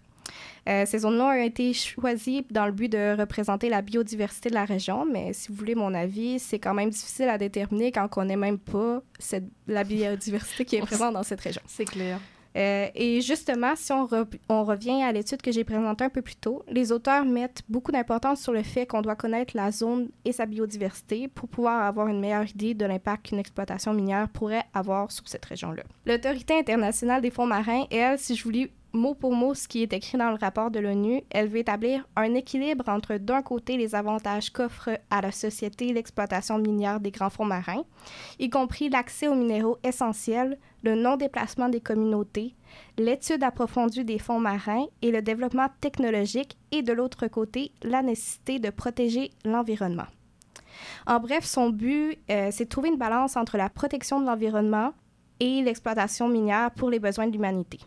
Euh, 0.69 0.85
ces 0.85 0.99
zones-là 0.99 1.25
ont 1.25 1.43
été 1.43 1.73
choisies 1.73 2.45
dans 2.49 2.65
le 2.65 2.71
but 2.71 2.89
de 2.89 3.19
représenter 3.19 3.67
la 3.67 3.81
biodiversité 3.81 4.49
de 4.49 4.53
la 4.53 4.63
région, 4.63 5.05
mais 5.05 5.33
si 5.33 5.49
vous 5.49 5.55
voulez 5.55 5.75
mon 5.75 5.93
avis, 5.93 6.39
c'est 6.39 6.57
quand 6.57 6.73
même 6.73 6.89
difficile 6.89 7.27
à 7.27 7.37
déterminer 7.37 7.91
quand 7.91 8.07
on 8.15 8.23
n'est 8.23 8.37
même 8.37 8.57
pas 8.57 9.01
cette, 9.19 9.43
la 9.67 9.83
biodiversité 9.83 10.63
qui 10.63 10.77
est 10.77 10.81
présente 10.81 11.15
dans 11.15 11.23
cette 11.23 11.41
région. 11.41 11.61
C'est 11.67 11.83
clair. 11.83 12.19
Euh, 12.55 12.87
et 12.93 13.21
justement, 13.21 13.73
si 13.75 13.91
on, 13.91 14.05
re- 14.05 14.27
on 14.47 14.63
revient 14.63 15.01
à 15.01 15.11
l'étude 15.11 15.41
que 15.41 15.51
j'ai 15.51 15.63
présentée 15.63 16.03
un 16.03 16.09
peu 16.09 16.21
plus 16.21 16.35
tôt, 16.35 16.63
les 16.67 16.91
auteurs 16.91 17.25
mettent 17.25 17.63
beaucoup 17.67 17.91
d'importance 17.91 18.41
sur 18.41 18.53
le 18.53 18.61
fait 18.63 18.85
qu'on 18.85 19.01
doit 19.01 19.15
connaître 19.15 19.57
la 19.57 19.71
zone 19.71 20.09
et 20.23 20.31
sa 20.31 20.45
biodiversité 20.45 21.27
pour 21.27 21.49
pouvoir 21.49 21.83
avoir 21.83 22.07
une 22.07 22.19
meilleure 22.19 22.47
idée 22.49 22.73
de 22.75 22.85
l'impact 22.85 23.27
qu'une 23.29 23.39
exploitation 23.39 23.93
minière 23.93 24.29
pourrait 24.29 24.65
avoir 24.73 25.11
sur 25.11 25.27
cette 25.27 25.45
région-là. 25.45 25.83
L'Autorité 26.05 26.53
internationale 26.57 27.21
des 27.21 27.31
fonds 27.31 27.47
marins, 27.47 27.85
elle, 27.89 28.19
si 28.19 28.35
je 28.35 28.43
vous 28.43 28.51
mot 28.93 29.15
pour 29.15 29.33
mot 29.33 29.53
ce 29.53 29.67
qui 29.67 29.81
est 29.81 29.93
écrit 29.93 30.17
dans 30.17 30.29
le 30.29 30.37
rapport 30.37 30.69
de 30.69 30.79
l'ONU, 30.79 31.23
elle 31.31 31.47
veut 31.47 31.59
établir 31.59 32.07
un 32.15 32.35
équilibre 32.35 32.87
entre 32.87 33.17
d'un 33.17 33.41
côté 33.41 33.75
les 33.75 33.95
avantages 33.95 34.51
qu'offre 34.51 34.91
à 35.09 35.21
la 35.21 35.31
société 35.31 35.91
l'exploitation 35.91 36.59
minière 36.59 36.99
des 36.99 37.11
grands 37.11 37.29
fonds 37.31 37.45
marins, 37.45 37.83
y 38.39 38.49
compris 38.49 38.89
l'accès 38.89 39.27
aux 39.27 39.35
minéraux 39.35 39.77
essentiels, 39.83 40.59
le 40.83 40.95
non-déplacement 40.95 41.69
des 41.69 41.81
communautés, 41.81 42.55
l'étude 42.97 43.43
approfondie 43.43 44.05
des 44.05 44.19
fonds 44.19 44.39
marins 44.39 44.85
et 45.01 45.11
le 45.11 45.21
développement 45.21 45.67
technologique, 45.81 46.57
et 46.71 46.83
de 46.83 46.93
l'autre 46.93 47.27
côté, 47.27 47.71
la 47.81 48.01
nécessité 48.01 48.59
de 48.59 48.69
protéger 48.69 49.31
l'environnement. 49.43 50.07
En 51.07 51.19
bref, 51.19 51.45
son 51.45 51.69
but, 51.69 52.17
euh, 52.29 52.49
c'est 52.51 52.65
de 52.65 52.69
trouver 52.69 52.89
une 52.89 52.97
balance 52.97 53.37
entre 53.37 53.57
la 53.57 53.69
protection 53.69 54.19
de 54.19 54.25
l'environnement 54.25 54.93
et 55.39 55.61
l'exploitation 55.61 56.27
minière 56.27 56.71
pour 56.71 56.89
les 56.89 56.99
besoins 56.99 57.27
de 57.27 57.33
l'humanité. 57.33 57.79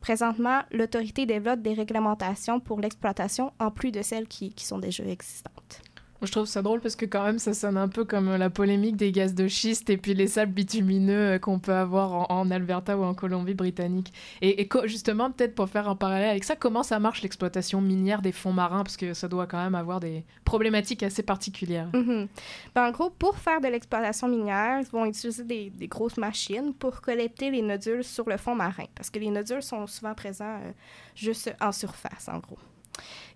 Présentement, 0.00 0.62
l'autorité 0.70 1.26
développe 1.26 1.60
des 1.60 1.74
réglementations 1.74 2.58
pour 2.58 2.80
l'exploitation 2.80 3.52
en 3.58 3.70
plus 3.70 3.92
de 3.92 4.02
celles 4.02 4.28
qui, 4.28 4.54
sont 4.56 4.78
déjà 4.78 5.04
existantes. 5.04 5.82
Je 6.22 6.30
trouve 6.30 6.46
ça 6.46 6.60
drôle 6.60 6.80
parce 6.80 6.96
que 6.96 7.06
quand 7.06 7.24
même 7.24 7.38
ça 7.38 7.54
sonne 7.54 7.78
un 7.78 7.88
peu 7.88 8.04
comme 8.04 8.36
la 8.36 8.50
polémique 8.50 8.96
des 8.96 9.10
gaz 9.10 9.34
de 9.34 9.48
schiste 9.48 9.88
et 9.88 9.96
puis 9.96 10.12
les 10.12 10.26
sables 10.26 10.52
bitumineux 10.52 11.34
euh, 11.34 11.38
qu'on 11.38 11.58
peut 11.58 11.72
avoir 11.72 12.30
en, 12.30 12.50
Alberta 12.50 12.96
ou 12.98 13.04
en 13.04 13.14
Colombie-Britannique. 13.14 14.12
Et, 14.42 14.68
justement, 14.84 15.30
peut-être 15.30 15.54
pour 15.54 15.68
faire 15.68 15.88
un 15.88 15.96
parallèle 15.96 16.30
avec 16.30 16.44
ça, 16.44 16.56
comment 16.56 16.82
ça 16.82 16.98
marche 16.98 17.22
l'exploitation 17.22 17.80
minière 17.80 18.20
des 18.20 18.32
fonds 18.32 18.52
marins? 18.52 18.82
Parce 18.82 18.96
que 18.96 19.14
ça 19.14 19.28
doit 19.28 19.46
quand 19.46 19.62
même 19.62 19.74
avoir 19.74 20.00
des 20.00 20.24
problématiques 20.44 21.02
assez 21.02 21.22
particulières. 21.22 21.88
Mhm. 21.94 22.28
Ben, 22.74 22.88
en 22.88 22.90
gros, 22.90 23.10
pour 23.10 23.38
faire 23.38 23.60
de 23.60 23.68
l'exploitation 23.68 24.28
minière, 24.28 24.80
ils 24.80 24.90
vont 24.90 25.06
utiliser 25.06 25.44
des, 25.44 25.88
grosses 25.88 26.18
machines 26.18 26.74
pour 26.74 27.00
collecter 27.00 27.50
les 27.50 27.62
nodules 27.62 28.04
sur 28.04 28.28
le 28.28 28.36
fond 28.36 28.54
marin. 28.54 28.84
Parce 28.94 29.10
que 29.10 29.18
les 29.18 29.30
nodules 29.30 29.62
sont 29.62 29.86
souvent 29.86 30.14
présents 30.14 30.60
euh, 30.64 30.72
juste 31.14 31.54
en 31.60 31.72
surface, 31.72 32.28
en 32.28 32.38
gros. 32.38 32.58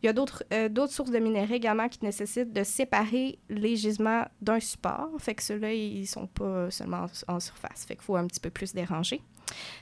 Il 0.02 0.06
y 0.06 0.08
a 0.08 0.14
euh, 0.52 0.68
d'autres 0.68 0.92
sources 0.92 1.10
de 1.10 1.18
minéraux 1.18 1.54
également 1.54 1.88
qui 1.88 2.04
nécessitent 2.04 2.52
de 2.52 2.64
séparer 2.64 3.38
les 3.48 3.76
gisements 3.76 4.24
d'un 4.40 4.60
support. 4.60 5.08
Fait 5.18 5.34
que 5.34 5.42
ceux-là, 5.42 5.72
ils 5.72 6.02
ne 6.02 6.06
sont 6.06 6.26
pas 6.26 6.70
seulement 6.70 7.06
en 7.28 7.40
surface. 7.40 7.84
Fait 7.86 7.94
qu'il 7.94 8.04
faut 8.04 8.16
un 8.16 8.26
petit 8.26 8.40
peu 8.40 8.50
plus 8.50 8.74
déranger. 8.74 9.22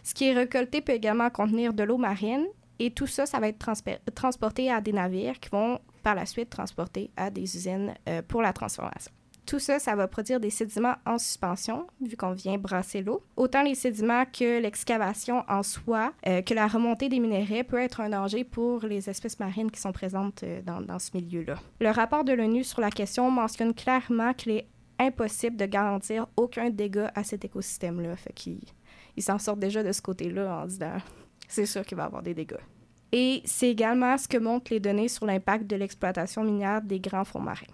Ce 0.02 0.14
qui 0.14 0.28
est 0.28 0.32
récolté 0.32 0.80
peut 0.80 0.92
également 0.92 1.30
contenir 1.30 1.72
de 1.72 1.82
l'eau 1.82 1.98
marine 1.98 2.46
et 2.78 2.90
tout 2.90 3.06
ça, 3.06 3.26
ça 3.26 3.38
va 3.38 3.48
être 3.48 3.64
transporté 4.14 4.70
à 4.70 4.80
des 4.80 4.92
navires 4.92 5.38
qui 5.38 5.50
vont 5.50 5.80
par 6.02 6.14
la 6.14 6.26
suite 6.26 6.50
transporter 6.50 7.10
à 7.16 7.30
des 7.30 7.56
usines 7.56 7.94
euh, 8.08 8.22
pour 8.22 8.42
la 8.42 8.52
transformation. 8.52 9.12
Tout 9.46 9.58
ça, 9.58 9.78
ça 9.78 9.96
va 9.96 10.06
produire 10.06 10.40
des 10.40 10.50
sédiments 10.50 10.94
en 11.04 11.18
suspension, 11.18 11.86
vu 12.00 12.16
qu'on 12.16 12.32
vient 12.32 12.58
brasser 12.58 13.02
l'eau. 13.02 13.22
Autant 13.36 13.62
les 13.62 13.74
sédiments 13.74 14.24
que 14.24 14.60
l'excavation 14.60 15.44
en 15.48 15.62
soi, 15.62 16.12
euh, 16.26 16.42
que 16.42 16.54
la 16.54 16.66
remontée 16.66 17.08
des 17.08 17.18
minéraux 17.18 17.64
peut 17.64 17.78
être 17.78 18.00
un 18.00 18.10
danger 18.10 18.44
pour 18.44 18.82
les 18.82 19.10
espèces 19.10 19.40
marines 19.40 19.70
qui 19.70 19.80
sont 19.80 19.92
présentes 19.92 20.42
euh, 20.44 20.62
dans, 20.62 20.98
ce 20.98 21.10
milieu-là. 21.14 21.56
Le 21.80 21.90
rapport 21.90 22.24
de 22.24 22.32
l'ONU 22.32 22.64
sur 22.64 22.80
la 22.80 22.90
question 22.90 23.30
mentionne 23.30 23.74
clairement 23.74 24.32
qu'il 24.32 24.52
est 24.52 24.68
impossible 24.98 25.56
de 25.56 25.66
garantir 25.66 26.26
aucun 26.36 26.70
dégât 26.70 27.10
à 27.14 27.24
cet 27.24 27.44
écosystème-là. 27.44 28.14
Fait 28.16 28.32
qu'ils 28.32 28.62
s'en 29.18 29.38
sortent 29.38 29.58
déjà 29.58 29.82
de 29.82 29.90
ce 29.90 30.00
côté-là 30.00 30.62
en 30.62 30.66
disant 30.66 30.98
c'est 31.48 31.66
sûr 31.66 31.84
qu'il 31.84 31.96
va 31.96 32.04
y 32.04 32.06
avoir 32.06 32.22
des 32.22 32.34
dégâts. 32.34 32.60
Et 33.10 33.42
c'est 33.44 33.68
également 33.68 34.16
ce 34.16 34.26
que 34.26 34.38
montrent 34.38 34.72
les 34.72 34.80
données 34.80 35.08
sur 35.08 35.26
l'impact 35.26 35.66
de 35.66 35.76
l'exploitation 35.76 36.44
minière 36.44 36.80
des 36.80 37.00
grands 37.00 37.24
fonds 37.24 37.40
marins. 37.40 37.66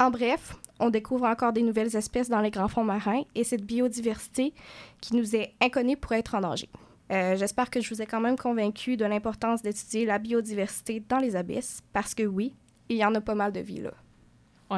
En 0.00 0.10
bref, 0.10 0.56
on 0.78 0.90
découvre 0.90 1.26
encore 1.26 1.52
des 1.52 1.62
nouvelles 1.62 1.96
espèces 1.96 2.28
dans 2.28 2.40
les 2.40 2.50
grands 2.50 2.68
fonds 2.68 2.84
marins 2.84 3.22
et 3.34 3.42
cette 3.42 3.64
biodiversité 3.64 4.54
qui 5.00 5.16
nous 5.16 5.34
est 5.34 5.54
inconnue 5.60 5.96
pourrait 5.96 6.20
être 6.20 6.36
en 6.36 6.40
danger. 6.40 6.68
Euh, 7.10 7.34
j'espère 7.36 7.68
que 7.68 7.80
je 7.80 7.92
vous 7.92 8.00
ai 8.00 8.06
quand 8.06 8.20
même 8.20 8.36
convaincu 8.36 8.96
de 8.96 9.04
l'importance 9.04 9.62
d'étudier 9.62 10.04
la 10.06 10.18
biodiversité 10.18 11.02
dans 11.08 11.18
les 11.18 11.34
abysses, 11.34 11.80
parce 11.92 12.14
que 12.14 12.22
oui, 12.22 12.54
il 12.88 12.96
y 12.96 13.04
en 13.04 13.14
a 13.14 13.20
pas 13.20 13.34
mal 13.34 13.52
de 13.52 13.60
vie 13.60 13.80
là. 13.80 13.92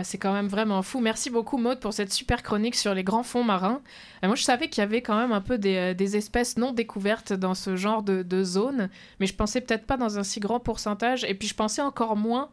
C'est 0.04 0.18
quand 0.18 0.32
même 0.32 0.46
vraiment 0.46 0.82
fou. 0.82 1.00
Merci 1.00 1.30
beaucoup, 1.30 1.58
Maud, 1.58 1.80
pour 1.80 1.92
cette 1.92 2.12
super 2.12 2.44
chronique 2.44 2.76
sur 2.76 2.94
les 2.94 3.02
grands 3.02 3.24
fonds 3.24 3.42
marins. 3.42 3.82
Euh, 4.22 4.28
moi, 4.28 4.36
je 4.36 4.44
savais 4.44 4.68
qu'il 4.68 4.82
y 4.82 4.84
avait 4.84 5.02
quand 5.02 5.16
même 5.16 5.32
un 5.32 5.40
peu 5.40 5.58
des, 5.58 5.94
euh, 5.98 6.16
espèces 6.16 6.56
non 6.56 6.72
découvertes 6.72 7.32
dans 7.32 7.54
ce 7.54 7.74
genre 7.74 8.04
de, 8.04 8.22
de 8.22 8.44
zone, 8.44 8.88
mais 9.18 9.26
je 9.26 9.34
pensais 9.34 9.60
peut-être 9.60 9.86
pas 9.86 9.96
dans 9.96 10.16
un 10.16 10.22
si 10.22 10.38
grand 10.38 10.60
pourcentage. 10.60 11.24
Et 11.24 11.34
puis, 11.34 11.48
je 11.48 11.54
pensais 11.54 11.82
encore 11.82 12.14
moins 12.14 12.50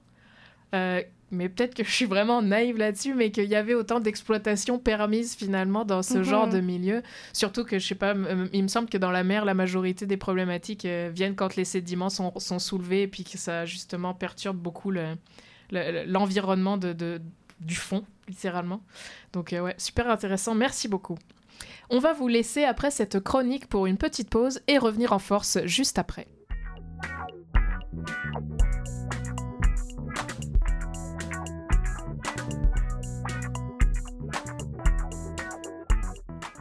mais 1.31 1.50
peut-être 1.50 1.75
que 1.75 1.84
je 1.84 1.91
suis 1.91 2.05
vraiment 2.05 2.41
naïve 2.41 2.77
là-dessus, 2.77 3.13
mais 3.13 3.31
qu'il 3.31 3.46
y 3.46 3.55
avait 3.55 3.74
autant 3.74 4.00
d'exploitation 4.00 4.79
permise 4.79 5.36
finalement 5.36 5.84
dans 5.84 6.01
ce 6.01 6.24
genre 6.24 6.48
mhm. 6.48 6.53
de 6.53 6.60
milieu. 6.62 7.03
Surtout 7.34 7.65
que, 7.65 7.79
je 7.79 7.88
sais 7.88 7.96
pas, 7.96 8.13
il 8.53 8.63
me 8.63 8.67
semble 8.67 8.89
que 8.89 8.98
dans 8.98 9.12
la 9.12 9.24
mer, 9.24 9.43
la 9.43 9.53
majorité 9.53 10.05
des 10.05 10.17
problématiques 10.17 10.86
euh, 10.86 11.10
viennent 11.13 11.36
quand 11.36 11.55
les 11.55 11.65
sédiments 11.65 12.10
sont, 12.10 12.34
sont, 12.38 12.60
soulevés 12.60 13.03
et 13.03 13.07
puis 13.07 13.24
que 13.24 13.38
ça 13.38 13.65
justement 13.65 14.13
perturbe 14.13 14.57
beaucoup 14.57 14.91
l'environnement 15.72 16.77
le, 16.77 16.93
de, 16.93 17.22
du 17.60 17.75
fond, 17.75 18.03
littéralement. 18.27 18.81
Donc, 19.34 19.53
euh, 19.53 19.62
ouais, 19.62 19.75
super 19.77 20.10
intéressant. 20.10 20.55
Merci 20.55 20.88
beaucoup. 20.88 21.17
On 21.89 22.00
va 22.00 22.13
vous 22.13 22.27
laisser 22.27 22.63
après 22.63 22.91
cette 22.91 23.19
chronique 23.19 23.67
pour 23.67 23.86
une 23.86 23.98
petite 23.98 24.29
pause 24.29 24.62
et 24.67 24.77
revenir 24.77 25.13
en 25.13 25.19
force 25.19 25.60
juste 25.65 26.00
après. 26.00 26.27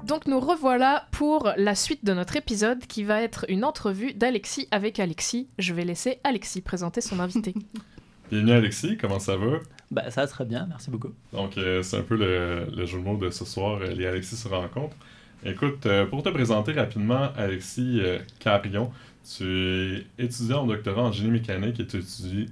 Donc 0.07 0.29
nous 0.29 0.39
revoilà 0.39 1.09
pour 1.11 1.51
la 1.57 1.75
suite 1.75 2.05
de 2.05 2.13
notre 2.13 2.37
épisode 2.37 2.79
qui 2.87 3.03
va 3.03 3.23
être 3.23 3.45
une 3.49 3.65
entrevue 3.65 4.15
d'Alexis 4.15 4.69
avec 4.71 5.01
Alexis. 5.01 5.49
Je 5.59 5.75
vais 5.75 5.85
laisser 5.85 6.21
Alexis 6.23 6.61
présenter 6.61 7.01
son 7.01 7.19
invité. 7.19 7.55
Bienvenue 8.31 8.53
Alexis, 8.53 8.97
comment 8.97 9.19
ça 9.19 9.37
va? 9.37 9.59
Bah, 9.91 10.09
ça 10.13 10.21
va 10.21 10.27
très 10.29 10.45
bien, 10.45 10.67
merci 10.69 10.93
beaucoup. 10.93 11.11
Donc 11.33 11.59
euh, 11.59 11.83
c'est 11.83 11.97
un 11.97 12.03
peu 12.03 12.17
le, 12.17 12.87
jeu 12.87 12.99
de 12.99 13.03
mots 13.03 13.17
de 13.17 13.31
ce 13.31 13.45
soir, 13.45 13.81
euh, 13.83 13.89
les 13.89 14.07
Alexis 14.07 14.37
se 14.37 14.47
rencontrent. 14.47 14.97
Écoute, 15.45 15.87
euh, 15.87 16.07
pour 16.07 16.23
te 16.23 16.29
présenter 16.29 16.71
rapidement, 16.71 17.31
Alexis 17.37 18.01
Carillon, 18.39 18.93
tu 19.29 19.45
es 19.45 20.07
étudiant 20.25 20.63
en 20.63 20.67
doctorat 20.67 21.03
en 21.03 21.11
génie 21.11 21.33
mécanique 21.33 21.81
et 21.81 21.87
tu 21.87 21.97
étudies 21.97 22.47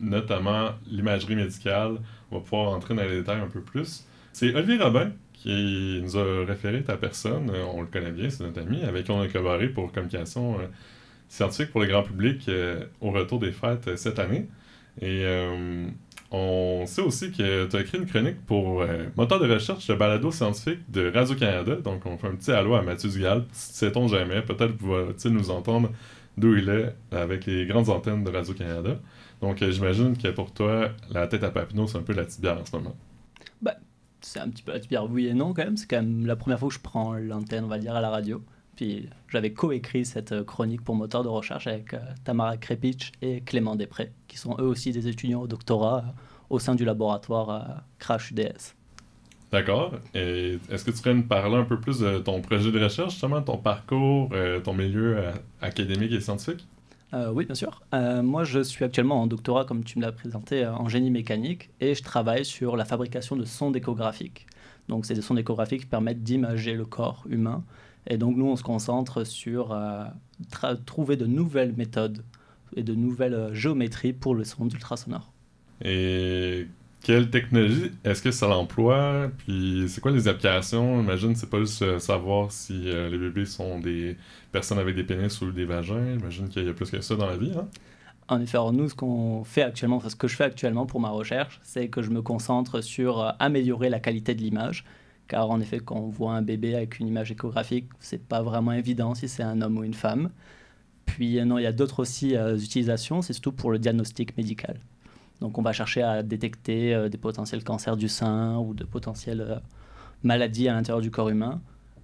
notamment 0.00 0.72
l'imagerie 0.86 1.36
médicale. 1.36 1.96
On 2.30 2.36
va 2.36 2.42
pouvoir 2.42 2.72
entrer 2.74 2.94
dans 2.94 3.04
les 3.04 3.20
détails 3.20 3.40
un 3.40 3.48
peu 3.48 3.62
plus. 3.62 4.04
C'est 4.34 4.54
Olivier 4.54 4.76
Robin 4.82 5.12
qui 5.40 6.00
nous 6.02 6.16
a 6.18 6.44
référé 6.44 6.82
ta 6.82 6.96
personne. 6.96 7.50
Euh, 7.50 7.64
on 7.74 7.80
le 7.80 7.86
connaît 7.86 8.12
bien, 8.12 8.28
c'est 8.28 8.44
notre 8.44 8.60
ami, 8.60 8.82
avec 8.82 9.04
qui 9.04 9.10
on 9.10 9.20
a 9.20 9.26
collaboré 9.26 9.68
pour 9.68 9.90
communication 9.90 10.60
euh, 10.60 10.66
scientifique 11.28 11.70
pour 11.70 11.80
le 11.80 11.86
grand 11.86 12.02
public 12.02 12.46
euh, 12.48 12.84
au 13.00 13.10
retour 13.10 13.38
des 13.38 13.52
fêtes 13.52 13.96
cette 13.96 14.18
année. 14.18 14.48
Et 15.00 15.24
on 16.30 16.84
sait 16.84 17.00
aussi 17.00 17.30
que 17.30 17.66
tu 17.66 17.76
as 17.76 17.80
écrit 17.80 17.98
une 17.98 18.06
chronique 18.06 18.44
pour 18.44 18.84
moteur 19.16 19.40
de 19.40 19.50
recherche 19.50 19.86
de 19.86 19.94
balado 19.94 20.30
scientifique 20.30 20.80
de 20.90 21.10
Radio-Canada. 21.10 21.76
Donc, 21.76 22.04
on 22.04 22.18
fait 22.18 22.26
un 22.26 22.34
petit 22.34 22.50
allô 22.50 22.74
à 22.74 22.82
Mathieu 22.82 23.08
Dugal. 23.08 23.44
Sait-on 23.52 24.08
jamais, 24.08 24.42
peut-être 24.42 24.74
va-t-il 24.82 25.32
nous 25.32 25.50
entendre 25.50 25.90
d'où 26.36 26.54
il 26.56 26.68
est 26.68 26.92
avec 27.12 27.46
les 27.46 27.66
grandes 27.66 27.88
antennes 27.88 28.24
de 28.24 28.30
Radio-Canada. 28.30 28.98
Donc, 29.40 29.64
j'imagine 29.64 30.18
que 30.18 30.28
pour 30.28 30.52
toi, 30.52 30.90
la 31.10 31.26
tête 31.28 31.44
à 31.44 31.50
Papineau, 31.50 31.86
c'est 31.86 31.98
un 31.98 32.02
peu 32.02 32.12
la 32.12 32.26
tibière 32.26 32.58
en 32.60 32.66
ce 32.66 32.76
moment. 32.76 32.96
C'est 34.20 34.40
un 34.40 34.48
petit 34.48 34.62
peu 34.62 34.72
à 34.72 35.04
oui 35.04 35.26
et 35.26 35.34
non 35.34 35.54
quand 35.54 35.64
même. 35.64 35.76
C'est 35.76 35.86
quand 35.86 36.02
même 36.02 36.26
la 36.26 36.36
première 36.36 36.58
fois 36.58 36.68
que 36.68 36.74
je 36.74 36.80
prends 36.80 37.14
l'antenne, 37.14 37.64
on 37.64 37.68
va 37.68 37.78
dire, 37.78 37.94
à 37.94 38.00
la 38.00 38.10
radio. 38.10 38.42
Puis 38.80 39.10
j'avais 39.28 39.52
coécrit 39.52 40.06
cette 40.06 40.32
euh, 40.32 40.42
chronique 40.42 40.82
pour 40.82 40.94
moteur 40.94 41.22
de 41.22 41.28
recherche 41.28 41.66
avec 41.66 41.92
euh, 41.92 41.98
Tamara 42.24 42.56
Krepich 42.56 43.12
et 43.20 43.42
Clément 43.42 43.76
Després, 43.76 44.10
qui 44.26 44.38
sont 44.38 44.56
eux 44.58 44.64
aussi 44.64 44.90
des 44.90 45.06
étudiants 45.06 45.42
au 45.42 45.46
doctorat 45.46 45.98
euh, 45.98 46.12
au 46.48 46.58
sein 46.58 46.74
du 46.74 46.86
laboratoire 46.86 47.82
Crash 47.98 48.30
UDS. 48.30 48.74
D'accord. 49.52 49.92
Est-ce 50.14 50.82
que 50.82 50.90
tu 50.92 50.96
pourrais 50.96 51.14
nous 51.14 51.26
parler 51.26 51.56
un 51.56 51.64
peu 51.64 51.78
plus 51.78 51.98
de 51.98 52.18
ton 52.20 52.40
projet 52.40 52.72
de 52.72 52.82
recherche, 52.82 53.12
justement, 53.12 53.42
ton 53.42 53.58
parcours, 53.58 54.30
ton 54.64 54.74
milieu 54.74 55.18
académique 55.60 56.12
et 56.12 56.20
scientifique? 56.20 56.66
Euh, 57.12 57.30
oui, 57.32 57.46
bien 57.46 57.54
sûr. 57.54 57.82
Euh, 57.92 58.22
moi, 58.22 58.44
je 58.44 58.60
suis 58.60 58.84
actuellement 58.84 59.20
en 59.22 59.26
doctorat, 59.26 59.64
comme 59.64 59.84
tu 59.84 59.98
me 59.98 60.02
l'as 60.02 60.12
présenté, 60.12 60.64
euh, 60.64 60.72
en 60.72 60.88
génie 60.88 61.10
mécanique, 61.10 61.70
et 61.80 61.94
je 61.94 62.02
travaille 62.02 62.44
sur 62.44 62.76
la 62.76 62.84
fabrication 62.84 63.36
de 63.36 63.44
sondes 63.44 63.76
échographiques. 63.76 64.46
Donc, 64.88 65.06
c'est 65.06 65.14
des 65.14 65.22
sondes 65.22 65.38
échographiques 65.38 65.80
qui 65.80 65.86
permettent 65.86 66.22
d'imager 66.22 66.74
le 66.74 66.84
corps 66.84 67.24
humain. 67.28 67.64
Et 68.06 68.16
donc, 68.16 68.36
nous, 68.36 68.46
on 68.46 68.56
se 68.56 68.62
concentre 68.62 69.24
sur 69.24 69.76
trouver 70.86 71.16
de 71.16 71.26
nouvelles 71.26 71.74
méthodes 71.76 72.24
et 72.74 72.82
de 72.82 72.94
nouvelles 72.94 73.50
géométries 73.52 74.12
pour 74.12 74.34
le 74.34 74.44
son 74.44 74.68
ultrasonore. 74.68 75.32
Et 75.82 76.66
quelle 77.02 77.30
technologie 77.30 77.92
est-ce 78.04 78.22
que 78.22 78.30
ça 78.30 78.46
l'emploie? 78.48 79.30
Puis 79.38 79.86
c'est 79.88 80.00
quoi 80.00 80.10
les 80.10 80.28
applications? 80.28 81.00
J'imagine 81.00 81.34
c'est 81.34 81.50
pas 81.50 81.60
juste 81.60 81.98
savoir 81.98 82.52
si 82.52 82.74
les 82.74 83.18
bébés 83.18 83.46
sont 83.46 83.78
des 83.80 84.16
personnes 84.52 84.78
avec 84.78 84.96
des 84.96 85.04
pénis 85.04 85.40
ou 85.40 85.50
des 85.52 85.64
vagins. 85.64 86.18
J'imagine 86.18 86.48
qu'il 86.48 86.64
y 86.64 86.68
a 86.68 86.74
plus 86.74 86.90
que 86.90 87.00
ça 87.00 87.16
dans 87.16 87.26
la 87.26 87.36
vie. 87.36 87.52
Hein? 87.56 87.68
En 88.30 88.40
effet, 88.40 88.58
nous, 88.72 88.88
ce 88.88 88.94
qu'on 88.94 89.42
fait 89.42 89.62
actuellement, 89.62 90.00
ce 90.08 90.14
que 90.14 90.28
je 90.28 90.36
fais 90.36 90.44
actuellement 90.44 90.86
pour 90.86 91.00
ma 91.00 91.10
recherche, 91.10 91.58
c'est 91.64 91.88
que 91.88 92.00
je 92.00 92.10
me 92.10 92.22
concentre 92.22 92.80
sur 92.80 93.20
euh, 93.20 93.32
améliorer 93.40 93.88
la 93.88 93.98
qualité 93.98 94.36
de 94.36 94.40
l'image. 94.40 94.84
Car 95.26 95.50
en 95.50 95.60
effet, 95.60 95.80
quand 95.80 95.96
on 95.96 96.08
voit 96.08 96.34
un 96.34 96.42
bébé 96.42 96.76
avec 96.76 97.00
une 97.00 97.08
image 97.08 97.32
échographique, 97.32 97.88
c'est 97.98 98.22
pas 98.22 98.40
vraiment 98.40 98.70
évident 98.70 99.16
si 99.16 99.28
c'est 99.28 99.42
un 99.42 99.60
homme 99.60 99.78
ou 99.78 99.82
une 99.82 99.94
femme. 99.94 100.30
Puis 101.06 101.40
euh, 101.40 101.44
non, 101.44 101.58
il 101.58 101.64
y 101.64 101.66
a 101.66 101.72
d'autres 101.72 101.98
aussi 102.00 102.36
euh, 102.36 102.56
utilisations, 102.56 103.20
c'est 103.20 103.32
surtout 103.32 103.50
pour 103.50 103.72
le 103.72 103.80
diagnostic 103.80 104.36
médical. 104.36 104.78
Donc 105.40 105.58
on 105.58 105.62
va 105.62 105.72
chercher 105.72 106.02
à 106.02 106.22
détecter 106.22 107.08
des 107.08 107.18
potentiels 107.18 107.64
cancers 107.64 107.96
du 107.96 108.08
sein 108.08 108.58
ou 108.58 108.74
de 108.74 108.84
potentielles 108.84 109.60
maladies 110.22 110.68
à 110.68 110.74
l'intérieur 110.74 111.00
du 111.00 111.10
corps 111.10 111.30
humain 111.30 111.60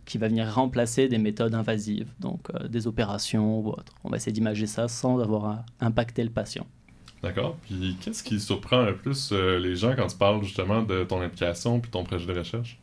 qui 0.07 0.19
va 0.19 0.29
venir 0.29 0.55
remplacer 0.55 1.09
des 1.09 1.19
méthodes 1.19 1.55
invasives, 1.55 2.09
donc 2.21 2.49
euh, 2.55 2.69
des 2.69 2.87
opérations 2.87 3.61
ou 3.61 3.69
autres. 3.71 3.93
On 4.05 4.09
va 4.09 4.17
essayer 4.17 4.33
d'imager 4.33 4.67
ça 4.67 4.89
sans 4.89 5.19
avoir 5.19 5.65
impacté 5.81 6.23
le 6.23 6.31
patient. 6.31 6.67
D'accord. 7.23 7.57
Puis 7.63 7.97
qu'est-ce 8.01 8.23
qui 8.23 8.39
surprend 8.41 8.85
le 8.85 8.97
plus 8.97 9.31
euh, 9.33 9.59
les 9.59 9.75
gens 9.75 9.95
quand 9.97 10.07
tu 10.07 10.17
parles 10.17 10.43
justement 10.45 10.83
de 10.83 11.03
ton 11.03 11.21
implication 11.21 11.81
puis 11.81 11.91
ton 11.91 12.05
projet 12.05 12.25
de 12.33 12.39
recherche? 12.39 12.79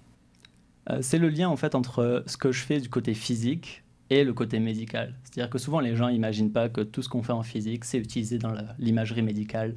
Euh, 0.90 1.00
c'est 1.02 1.18
le 1.18 1.30
lien 1.30 1.48
en 1.48 1.56
fait 1.56 1.76
entre 1.76 2.24
ce 2.28 2.36
que 2.36 2.52
je 2.52 2.62
fais 2.62 2.82
du 2.82 2.90
côté 2.90 3.14
physique 3.14 3.84
et 4.10 4.26
le 4.26 4.34
côté 4.34 4.60
médical. 4.60 5.16
C'est-à-dire 5.24 5.50
que 5.50 5.58
souvent 5.58 5.80
les 5.80 5.96
gens 5.96 6.10
n'imaginent 6.10 6.52
pas 6.52 6.68
que 6.68 6.82
tout 6.82 7.02
ce 7.02 7.08
qu'on 7.08 7.24
fait 7.24 7.32
en 7.32 7.44
physique, 7.44 7.86
c'est 7.86 8.00
utilisé 8.00 8.38
dans 8.38 8.54
l'imagerie 8.78 9.22
médicale. 9.22 9.76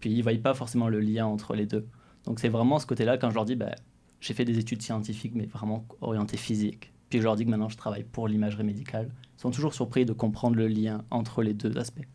Puis 0.00 0.10
ils 0.10 0.18
ne 0.18 0.22
voient 0.22 0.42
pas 0.42 0.54
forcément 0.54 0.88
le 0.88 1.00
lien 1.00 1.26
entre 1.26 1.54
les 1.54 1.66
deux. 1.66 1.86
Donc 2.24 2.40
c'est 2.40 2.48
vraiment 2.48 2.78
ce 2.78 2.86
côté-là 2.86 3.18
quand 3.18 3.30
je 3.30 3.34
leur 3.34 3.44
dis, 3.44 3.56
bah, 3.56 3.74
j'ai 4.20 4.34
fait 4.34 4.44
des 4.44 4.58
études 4.58 4.82
scientifiques, 4.82 5.32
mais 5.34 5.46
vraiment 5.46 5.86
orientées 6.00 6.36
physique. 6.36 6.92
Puis 7.08 7.18
je 7.18 7.24
leur 7.24 7.36
dis 7.36 7.44
que 7.44 7.50
maintenant 7.50 7.68
je 7.68 7.76
travaille 7.76 8.04
pour 8.04 8.28
l'imagerie 8.28 8.64
médicale. 8.64 9.10
Ils 9.38 9.40
sont 9.40 9.50
toujours 9.50 9.74
surpris 9.74 10.04
de 10.04 10.12
comprendre 10.12 10.56
le 10.56 10.68
lien 10.68 11.04
entre 11.10 11.42
les 11.42 11.54
deux 11.54 11.76
aspects. 11.78 12.06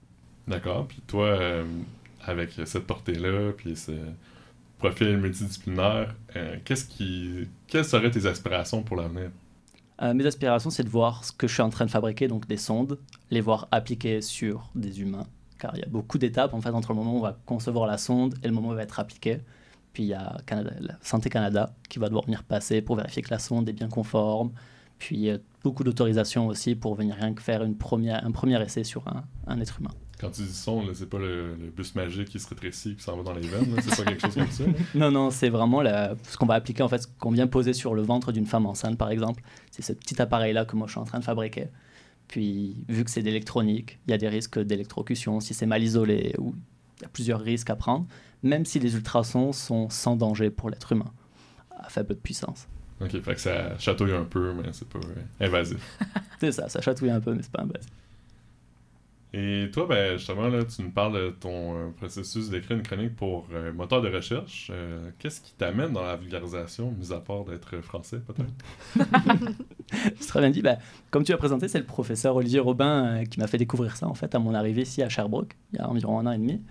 D'accord. 0.47 0.85
Puis 0.87 1.01
toi, 1.07 1.25
euh, 1.27 1.65
avec 2.23 2.51
cette 2.65 2.85
portée-là, 2.85 3.51
puis 3.57 3.75
ce 3.75 3.91
profil 4.77 5.17
multidisciplinaire, 5.17 6.15
euh, 6.35 6.57
qu'est-ce 6.63 6.85
qui, 6.85 7.47
quelles 7.67 7.85
seraient 7.85 8.11
tes 8.11 8.25
aspirations 8.25 8.83
pour 8.83 8.97
l'avenir? 8.97 9.31
Euh, 10.01 10.13
mes 10.13 10.25
aspirations, 10.25 10.69
c'est 10.69 10.83
de 10.83 10.89
voir 10.89 11.23
ce 11.23 11.31
que 11.31 11.47
je 11.47 11.53
suis 11.53 11.61
en 11.61 11.69
train 11.69 11.85
de 11.85 11.91
fabriquer, 11.91 12.27
donc 12.27 12.47
des 12.47 12.57
sondes, 12.57 12.99
les 13.31 13.41
voir 13.41 13.67
appliquées 13.71 14.21
sur 14.21 14.69
des 14.75 15.01
humains, 15.01 15.25
car 15.59 15.75
il 15.75 15.79
y 15.79 15.83
a 15.83 15.87
beaucoup 15.87 16.17
d'étapes 16.17 16.53
en 16.53 16.61
fait 16.61 16.69
entre 16.69 16.91
le 16.91 16.95
moment 16.95 17.13
où 17.13 17.17
on 17.17 17.21
va 17.21 17.37
concevoir 17.45 17.87
la 17.87 17.97
sonde 17.97 18.35
et 18.43 18.47
le 18.47 18.53
moment 18.53 18.69
où 18.69 18.71
elle 18.71 18.77
va 18.77 18.83
être 18.83 18.99
appliquée. 18.99 19.39
Puis 19.93 20.03
il 20.03 20.07
y 20.07 20.13
a 20.13 20.37
Canada, 20.45 20.71
la 20.79 20.97
Santé 21.01 21.29
Canada 21.29 21.73
qui 21.89 21.99
va 21.99 22.07
devoir 22.07 22.25
venir 22.25 22.43
passer 22.43 22.81
pour 22.81 22.97
vérifier 22.97 23.21
que 23.21 23.31
la 23.31 23.39
sonde 23.39 23.69
est 23.69 23.73
bien 23.73 23.87
conforme. 23.87 24.51
Puis 24.99 25.15
il 25.15 25.21
y 25.21 25.31
a 25.31 25.37
beaucoup 25.63 25.83
d'autorisations 25.83 26.47
aussi 26.47 26.75
pour 26.75 26.95
venir 26.95 27.15
rien 27.15 27.33
que 27.33 27.41
faire 27.41 27.63
une 27.63 27.77
première, 27.77 28.25
un 28.25 28.31
premier 28.31 28.61
essai 28.61 28.83
sur 28.83 29.07
un, 29.07 29.23
un 29.47 29.59
être 29.59 29.79
humain. 29.79 29.91
Quand 30.19 30.29
tu 30.29 30.43
dis 30.43 30.53
sonde, 30.53 30.91
c'est 30.93 31.09
pas 31.09 31.19
le, 31.19 31.55
bus 31.75 31.93
magique 31.95 32.29
qui 32.29 32.39
se 32.39 32.47
rétrécit 32.47 32.91
et 32.91 32.95
qui 32.95 33.03
s'en 33.03 33.17
va 33.17 33.23
dans 33.23 33.33
les 33.33 33.45
veines, 33.45 33.75
c'est 33.81 33.97
pas 33.97 34.09
quelque 34.09 34.21
chose 34.21 34.35
comme 34.35 34.51
ça? 34.51 34.63
non, 34.95 35.11
non, 35.11 35.29
c'est 35.29 35.49
vraiment 35.49 35.81
la, 35.81 36.15
ce 36.29 36.37
qu'on 36.37 36.45
va 36.45 36.53
appliquer, 36.53 36.83
en 36.83 36.87
fait, 36.87 36.99
ce 36.99 37.07
qu'on 37.19 37.31
vient 37.31 37.47
poser 37.47 37.73
sur 37.73 37.93
le 37.93 38.01
ventre 38.01 38.31
d'une 38.31 38.45
femme 38.45 38.65
enceinte, 38.65 38.97
par 38.97 39.09
exemple. 39.09 39.43
C'est 39.71 39.81
ce 39.81 39.91
petit 39.91 40.21
appareil-là 40.21 40.63
que 40.63 40.77
moi 40.77 40.87
je 40.87 40.93
suis 40.93 41.01
en 41.01 41.03
train 41.03 41.19
de 41.19 41.23
fabriquer. 41.23 41.67
Puis, 42.27 42.75
vu 42.89 43.03
que 43.03 43.11
c'est 43.11 43.21
d'électronique, 43.21 43.99
il 44.07 44.11
y 44.11 44.13
a 44.13 44.17
des 44.17 44.27
risques 44.27 44.59
d'électrocution 44.59 45.39
si 45.39 45.53
c'est 45.53 45.65
mal 45.65 45.83
isolé 45.83 46.33
ou 46.37 46.53
il 46.97 47.03
y 47.03 47.05
a 47.05 47.09
plusieurs 47.09 47.41
risques 47.41 47.69
à 47.69 47.75
prendre, 47.75 48.07
même 48.43 48.65
si 48.65 48.79
les 48.79 48.95
ultrasons 48.95 49.51
sont 49.51 49.89
sans 49.89 50.15
danger 50.15 50.49
pour 50.49 50.69
l'être 50.69 50.91
humain, 50.91 51.11
à 51.71 51.89
faible 51.89 52.15
puissance. 52.15 52.67
Ok, 53.01 53.19
fait 53.21 53.35
que 53.35 53.41
ça 53.41 53.77
chatouille 53.77 54.13
un 54.13 54.23
peu, 54.23 54.53
mais 54.53 54.69
c'est 54.71 54.87
pas 54.87 54.99
invasif. 55.39 55.97
c'est 56.39 56.51
ça, 56.51 56.69
ça 56.69 56.81
chatouille 56.81 57.09
un 57.09 57.19
peu, 57.19 57.33
mais 57.33 57.41
c'est 57.41 57.51
pas 57.51 57.63
invasif. 57.63 57.91
Et 59.37 59.69
toi, 59.73 59.85
ben, 59.85 60.17
justement, 60.17 60.49
tu 60.63 60.81
nous 60.81 60.91
parles 60.91 61.13
de 61.13 61.29
ton 61.29 61.75
euh, 61.75 61.89
processus 61.97 62.49
d'écrire 62.49 62.77
une 62.77 62.83
chronique 62.83 63.17
pour 63.17 63.45
euh, 63.53 63.73
moteur 63.73 64.01
de 64.01 64.07
recherche. 64.07 64.71
Euh, 64.73 65.09
qu'est-ce 65.19 65.41
qui 65.41 65.51
t'amène 65.55 65.91
dans 65.91 66.03
la 66.03 66.15
vulgarisation, 66.15 66.95
mis 66.97 67.11
à 67.11 67.19
part 67.19 67.43
d'être 67.43 67.81
français, 67.81 68.19
peut-être? 68.19 68.53
C'est 70.17 70.27
très 70.27 70.39
bien 70.39 70.51
dit. 70.51 70.61
Ben, 70.61 70.77
comme 71.11 71.25
tu 71.25 71.33
as 71.33 71.37
présenté, 71.37 71.67
c'est 71.67 71.79
le 71.79 71.85
professeur 71.85 72.37
Olivier 72.37 72.61
Robin 72.61 73.25
qui 73.25 73.37
m'a 73.41 73.47
fait 73.47 73.57
découvrir 73.57 73.97
ça, 73.97 74.07
en 74.07 74.13
fait, 74.13 74.33
à 74.33 74.39
mon 74.39 74.53
arrivée 74.53 74.83
ici 74.83 75.03
à 75.03 75.09
Sherbrooke, 75.09 75.57
il 75.73 75.79
y 75.79 75.81
a 75.81 75.89
environ 75.89 76.17
un 76.19 76.27
an 76.27 76.31
et 76.31 76.37
demi. 76.37 76.61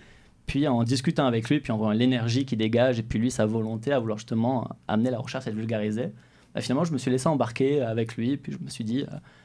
Puis 0.47 0.67
en 0.67 0.85
discutant 0.85 1.27
avec 1.27 1.51
lui, 1.51 1.61
puis 1.61 1.71
en 1.71 1.77
voyant 1.77 1.93
l'énergie 1.93 2.47
qui 2.47 2.57
dégage, 2.57 2.99
et 2.99 3.03
puis 3.03 3.19
lui, 3.19 3.31
sa 3.31 3.45
volonté 3.45 3.93
à 3.93 3.99
vouloir 3.99 4.17
justement 4.17 4.71
amener 4.89 5.11
la 5.11 5.19
recherche 5.19 5.47
à 5.47 5.51
être 5.51 5.57
vulgarisée, 5.57 6.13
ben, 6.55 6.63
finalement, 6.63 6.85
je 6.85 6.95
me 6.95 6.99
suis 6.99 7.11
laissé 7.11 7.27
embarquer 7.27 7.83
avec 7.83 8.17
lui, 8.17 8.39
puis 8.39 8.53
je 8.53 8.59
me 8.59 8.71
suis 8.71 8.85
dit 8.85 9.05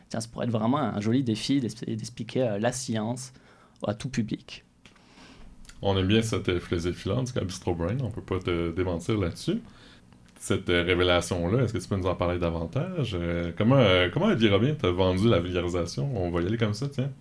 tiens, 0.09 0.19
ça 0.19 0.27
pourrait 0.31 0.45
être 0.45 0.51
vraiment 0.51 0.79
un 0.79 0.99
joli 0.99 1.23
défi 1.23 1.59
d'expliquer 1.59 2.43
euh, 2.43 2.59
la 2.59 2.71
science 2.71 3.33
à 3.85 3.93
tout 3.93 4.09
public. 4.09 4.65
On 5.81 5.95
aime 5.97 6.07
bien 6.07 6.21
cette 6.21 6.59
philosophie-là, 6.59 7.15
en 7.15 7.23
tout 7.23 7.33
cas, 7.33 7.41
Bistro 7.41 7.73
Brain, 7.73 7.97
on 8.01 8.09
peut 8.09 8.21
pas 8.21 8.39
te 8.39 8.71
démentir 8.71 9.17
là-dessus. 9.17 9.61
Cette 10.37 10.69
euh, 10.69 10.83
révélation-là, 10.83 11.63
est-ce 11.63 11.73
que 11.73 11.77
tu 11.77 11.87
peux 11.87 11.95
nous 11.95 12.07
en 12.07 12.15
parler 12.15 12.39
davantage? 12.39 13.15
Euh, 13.17 13.51
comment, 13.57 13.81
comment 14.13 14.31
Eddie 14.31 14.49
Robin 14.49 14.73
t'a 14.73 14.89
vendu 14.89 15.29
la 15.29 15.39
vulgarisation? 15.39 16.09
On 16.15 16.31
va 16.31 16.41
y 16.41 16.47
aller 16.47 16.57
comme 16.57 16.73
ça, 16.73 16.89
tiens. 16.89 17.11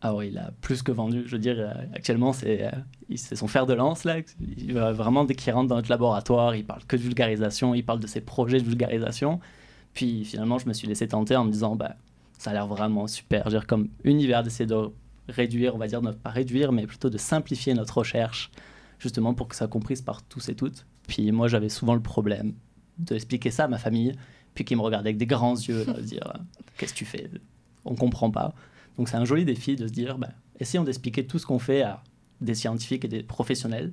Ah 0.00 0.14
oui, 0.14 0.28
il 0.30 0.38
a 0.38 0.52
plus 0.60 0.82
que 0.82 0.92
vendu. 0.92 1.24
Je 1.26 1.32
veux 1.32 1.40
dire, 1.40 1.74
actuellement, 1.92 2.32
c'est 2.32 2.70
son 3.34 3.48
fer 3.48 3.66
de 3.66 3.74
lance. 3.74 4.04
Là. 4.04 4.18
Il 4.56 4.72
vraiment, 4.74 5.24
dès 5.24 5.34
qu'il 5.34 5.52
rentre 5.52 5.68
dans 5.68 5.74
notre 5.74 5.90
laboratoire, 5.90 6.54
il 6.54 6.64
parle 6.64 6.84
que 6.84 6.94
de 6.94 7.02
vulgarisation, 7.02 7.74
il 7.74 7.84
parle 7.84 7.98
de 7.98 8.06
ses 8.06 8.20
projets 8.20 8.60
de 8.60 8.64
vulgarisation. 8.64 9.40
Puis 9.98 10.24
finalement, 10.24 10.58
je 10.58 10.68
me 10.68 10.72
suis 10.74 10.86
laissé 10.86 11.08
tenter 11.08 11.34
en 11.34 11.44
me 11.44 11.50
disant, 11.50 11.74
bah, 11.74 11.96
ça 12.38 12.50
a 12.50 12.52
l'air 12.52 12.68
vraiment 12.68 13.08
super. 13.08 13.48
Dire, 13.48 13.66
comme 13.66 13.88
univers 14.04 14.44
d'essayer 14.44 14.64
de 14.64 14.92
réduire, 15.28 15.74
on 15.74 15.78
va 15.78 15.88
dire, 15.88 16.00
pas 16.22 16.30
réduire, 16.30 16.70
mais 16.70 16.86
plutôt 16.86 17.10
de 17.10 17.18
simplifier 17.18 17.74
notre 17.74 17.98
recherche, 17.98 18.52
justement 19.00 19.34
pour 19.34 19.48
que 19.48 19.56
ça 19.56 19.66
comprise 19.66 20.00
par 20.00 20.22
tous 20.22 20.50
et 20.50 20.54
toutes. 20.54 20.86
Puis 21.08 21.32
moi, 21.32 21.48
j'avais 21.48 21.68
souvent 21.68 21.96
le 21.96 22.00
problème 22.00 22.54
d'expliquer 22.96 23.50
ça 23.50 23.64
à 23.64 23.66
ma 23.66 23.78
famille, 23.78 24.12
puis 24.54 24.64
qu'ils 24.64 24.76
me 24.76 24.82
regardaient 24.82 25.08
avec 25.08 25.18
des 25.18 25.26
grands 25.26 25.56
yeux, 25.56 25.84
de 25.84 26.00
dire, 26.00 26.32
qu'est-ce 26.76 26.92
que 26.92 26.98
tu 26.98 27.04
fais? 27.04 27.28
On 27.84 27.96
comprend 27.96 28.30
pas. 28.30 28.54
Donc 28.98 29.08
c'est 29.08 29.16
un 29.16 29.24
joli 29.24 29.44
défi 29.44 29.74
de 29.74 29.88
se 29.88 29.92
dire, 29.92 30.16
bah, 30.16 30.30
essayons 30.60 30.84
d'expliquer 30.84 31.26
tout 31.26 31.40
ce 31.40 31.46
qu'on 31.46 31.58
fait 31.58 31.82
à 31.82 32.04
des 32.40 32.54
scientifiques 32.54 33.04
et 33.04 33.08
des 33.08 33.24
professionnels, 33.24 33.90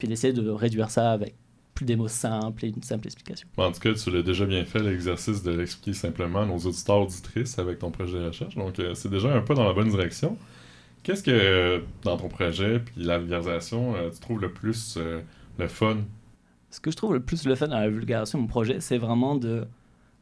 puis 0.00 0.08
d'essayer 0.08 0.32
de 0.32 0.50
réduire 0.50 0.90
ça 0.90 1.12
avec 1.12 1.36
plus 1.74 1.84
des 1.84 1.96
mots 1.96 2.08
simples 2.08 2.64
et 2.64 2.68
une 2.68 2.82
simple 2.82 3.06
explication. 3.06 3.48
en 3.56 3.72
tout 3.72 3.80
cas, 3.80 3.92
tu 3.92 4.10
l'as 4.10 4.22
déjà 4.22 4.46
bien 4.46 4.64
fait, 4.64 4.78
l'exercice 4.78 5.42
de 5.42 5.50
l'expliquer 5.50 5.92
simplement 5.92 6.42
à 6.42 6.46
nos 6.46 6.58
auditeurs 6.58 7.00
auditrices 7.00 7.58
avec 7.58 7.80
ton 7.80 7.90
projet 7.90 8.18
de 8.18 8.26
recherche. 8.26 8.54
Donc, 8.54 8.78
euh, 8.78 8.94
c'est 8.94 9.10
déjà 9.10 9.34
un 9.34 9.40
peu 9.40 9.54
dans 9.54 9.64
la 9.64 9.72
bonne 9.72 9.88
direction. 9.88 10.36
Qu'est-ce 11.02 11.22
que, 11.22 11.82
dans 12.02 12.16
ton 12.16 12.28
projet, 12.28 12.78
puis 12.78 12.94
la 12.96 13.18
vulgarisation, 13.18 13.94
euh, 13.96 14.10
tu 14.10 14.20
trouves 14.20 14.40
le 14.40 14.52
plus 14.52 14.96
euh, 14.96 15.20
le 15.58 15.68
fun? 15.68 15.98
Ce 16.70 16.80
que 16.80 16.90
je 16.90 16.96
trouve 16.96 17.12
le 17.12 17.20
plus 17.20 17.44
le 17.44 17.54
fun 17.54 17.68
dans 17.68 17.78
la 17.78 17.90
vulgarisation 17.90 18.38
de 18.38 18.42
mon 18.42 18.48
projet, 18.48 18.80
c'est 18.80 18.98
vraiment 18.98 19.34
de 19.34 19.66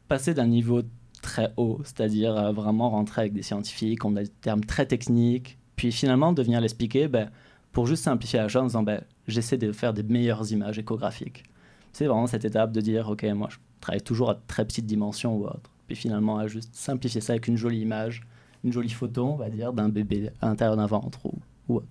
passer 0.07 0.33
d'un 0.33 0.47
niveau 0.47 0.81
très 1.21 1.53
haut, 1.55 1.79
c'est-à-dire 1.83 2.51
vraiment 2.51 2.89
rentrer 2.89 3.21
avec 3.21 3.33
des 3.33 3.43
scientifiques, 3.43 4.03
on 4.03 4.15
a 4.17 4.23
des 4.23 4.29
termes 4.29 4.65
très 4.65 4.85
techniques, 4.85 5.57
puis 5.77 5.91
finalement 5.91 6.33
de 6.33 6.43
venir 6.43 6.59
l'expliquer 6.59 7.07
ben, 7.07 7.29
pour 7.73 7.87
juste 7.87 8.03
simplifier 8.03 8.39
la 8.39 8.47
chose 8.47 8.61
en 8.61 8.67
disant 8.67 8.83
ben, 8.83 9.01
j'essaie 9.27 9.57
de 9.57 9.71
faire 9.73 9.93
des 9.93 10.03
meilleures 10.03 10.49
images 10.51 10.79
échographiques. 10.79 11.43
C'est 11.91 12.05
vraiment 12.05 12.27
cette 12.27 12.45
étape 12.45 12.71
de 12.71 12.79
dire, 12.79 13.09
ok, 13.09 13.23
moi 13.35 13.49
je 13.51 13.57
travaille 13.81 14.01
toujours 14.01 14.29
à 14.29 14.35
très 14.47 14.63
petite 14.63 14.85
dimension 14.85 15.35
ou 15.35 15.45
autre. 15.45 15.69
Puis 15.87 15.95
finalement, 15.95 16.37
à 16.37 16.47
juste 16.47 16.73
simplifier 16.73 17.19
ça 17.19 17.33
avec 17.33 17.47
une 17.47 17.57
jolie 17.57 17.81
image, 17.81 18.21
une 18.63 18.71
jolie 18.71 18.89
photo, 18.89 19.25
on 19.25 19.35
va 19.35 19.49
dire, 19.49 19.73
d'un 19.73 19.89
bébé 19.89 20.29
à 20.41 20.47
l'intérieur 20.47 20.77
d'un 20.77 20.85
ventre 20.85 21.25
ou, 21.25 21.33
ou 21.67 21.75
autre. 21.77 21.87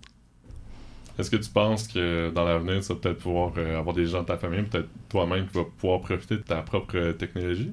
Est-ce 1.19 1.31
que 1.31 1.37
tu 1.37 1.51
penses 1.51 1.89
que 1.89 2.31
dans 2.31 2.45
l'avenir, 2.45 2.81
tu 2.81 2.89
vas 2.89 2.95
peut-être 2.95 3.19
pouvoir 3.19 3.53
euh, 3.59 3.79
avoir 3.79 3.95
des 3.95 4.07
gens 4.07 4.23
de 4.23 4.27
ta 4.27 4.39
famille, 4.39 4.63
peut-être 4.63 4.89
toi-même 5.11 5.47
qui 5.47 5.59
vas 5.59 5.65
pouvoir 5.65 6.01
profiter 6.01 6.37
de 6.37 6.43
ta 6.43 6.63
propre 6.63 7.13
technologie? 7.13 7.73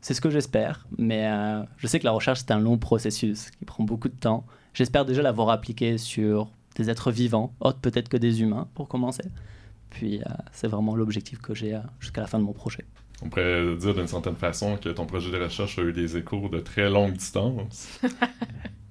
C'est 0.00 0.14
ce 0.14 0.20
que 0.20 0.30
j'espère, 0.30 0.86
mais 0.96 1.26
euh, 1.26 1.62
je 1.76 1.86
sais 1.86 2.00
que 2.00 2.04
la 2.04 2.12
recherche, 2.12 2.40
c'est 2.40 2.50
un 2.50 2.58
long 2.58 2.78
processus 2.78 3.50
qui 3.50 3.64
prend 3.64 3.84
beaucoup 3.84 4.08
de 4.08 4.14
temps. 4.14 4.44
J'espère 4.74 5.04
déjà 5.04 5.22
l'avoir 5.22 5.50
appliqué 5.50 5.98
sur 5.98 6.50
des 6.78 6.90
êtres 6.90 7.10
vivants, 7.10 7.54
autres 7.60 7.78
peut-être 7.78 8.08
que 8.08 8.16
des 8.16 8.42
humains 8.42 8.68
pour 8.74 8.88
commencer. 8.88 9.24
Puis 9.90 10.18
euh, 10.18 10.24
c'est 10.52 10.68
vraiment 10.68 10.94
l'objectif 10.94 11.40
que 11.40 11.54
j'ai 11.54 11.74
euh, 11.74 11.80
jusqu'à 12.00 12.20
la 12.20 12.26
fin 12.26 12.38
de 12.38 12.44
mon 12.44 12.52
projet. 12.52 12.84
On 13.22 13.28
pourrait 13.28 13.76
dire 13.76 13.94
d'une 13.94 14.06
certaine 14.06 14.36
façon 14.36 14.76
que 14.76 14.90
ton 14.90 15.06
projet 15.06 15.30
de 15.30 15.42
recherche 15.42 15.78
a 15.78 15.82
eu 15.82 15.92
des 15.92 16.16
échos 16.16 16.48
de 16.48 16.60
très 16.60 16.88
longue 16.88 17.14
distance. 17.14 18.00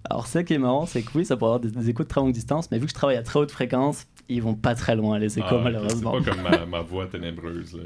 Alors, 0.09 0.27
ce 0.27 0.39
qui 0.39 0.53
est 0.53 0.57
marrant, 0.57 0.85
c'est 0.85 1.01
que 1.01 1.09
oui, 1.15 1.25
ça 1.25 1.35
peut 1.35 1.45
avoir 1.45 1.59
des, 1.59 1.89
échos 1.89 2.03
de 2.03 2.07
très 2.07 2.21
longue 2.21 2.33
distance, 2.33 2.71
mais 2.71 2.77
vu 2.79 2.85
que 2.85 2.89
je 2.89 2.95
travaille 2.95 3.17
à 3.17 3.23
très 3.23 3.39
haute 3.39 3.51
fréquence, 3.51 4.07
ils 4.29 4.41
vont 4.41 4.55
pas 4.55 4.73
très 4.73 4.95
loin, 4.95 5.19
les 5.19 5.37
échos, 5.37 5.47
ah, 5.51 5.61
malheureusement. 5.63 6.15
C'est 6.23 6.31
pas 6.31 6.55
comme 6.55 6.69
ma, 6.69 6.81
voix 6.81 7.07
ténébreuse 7.07 7.77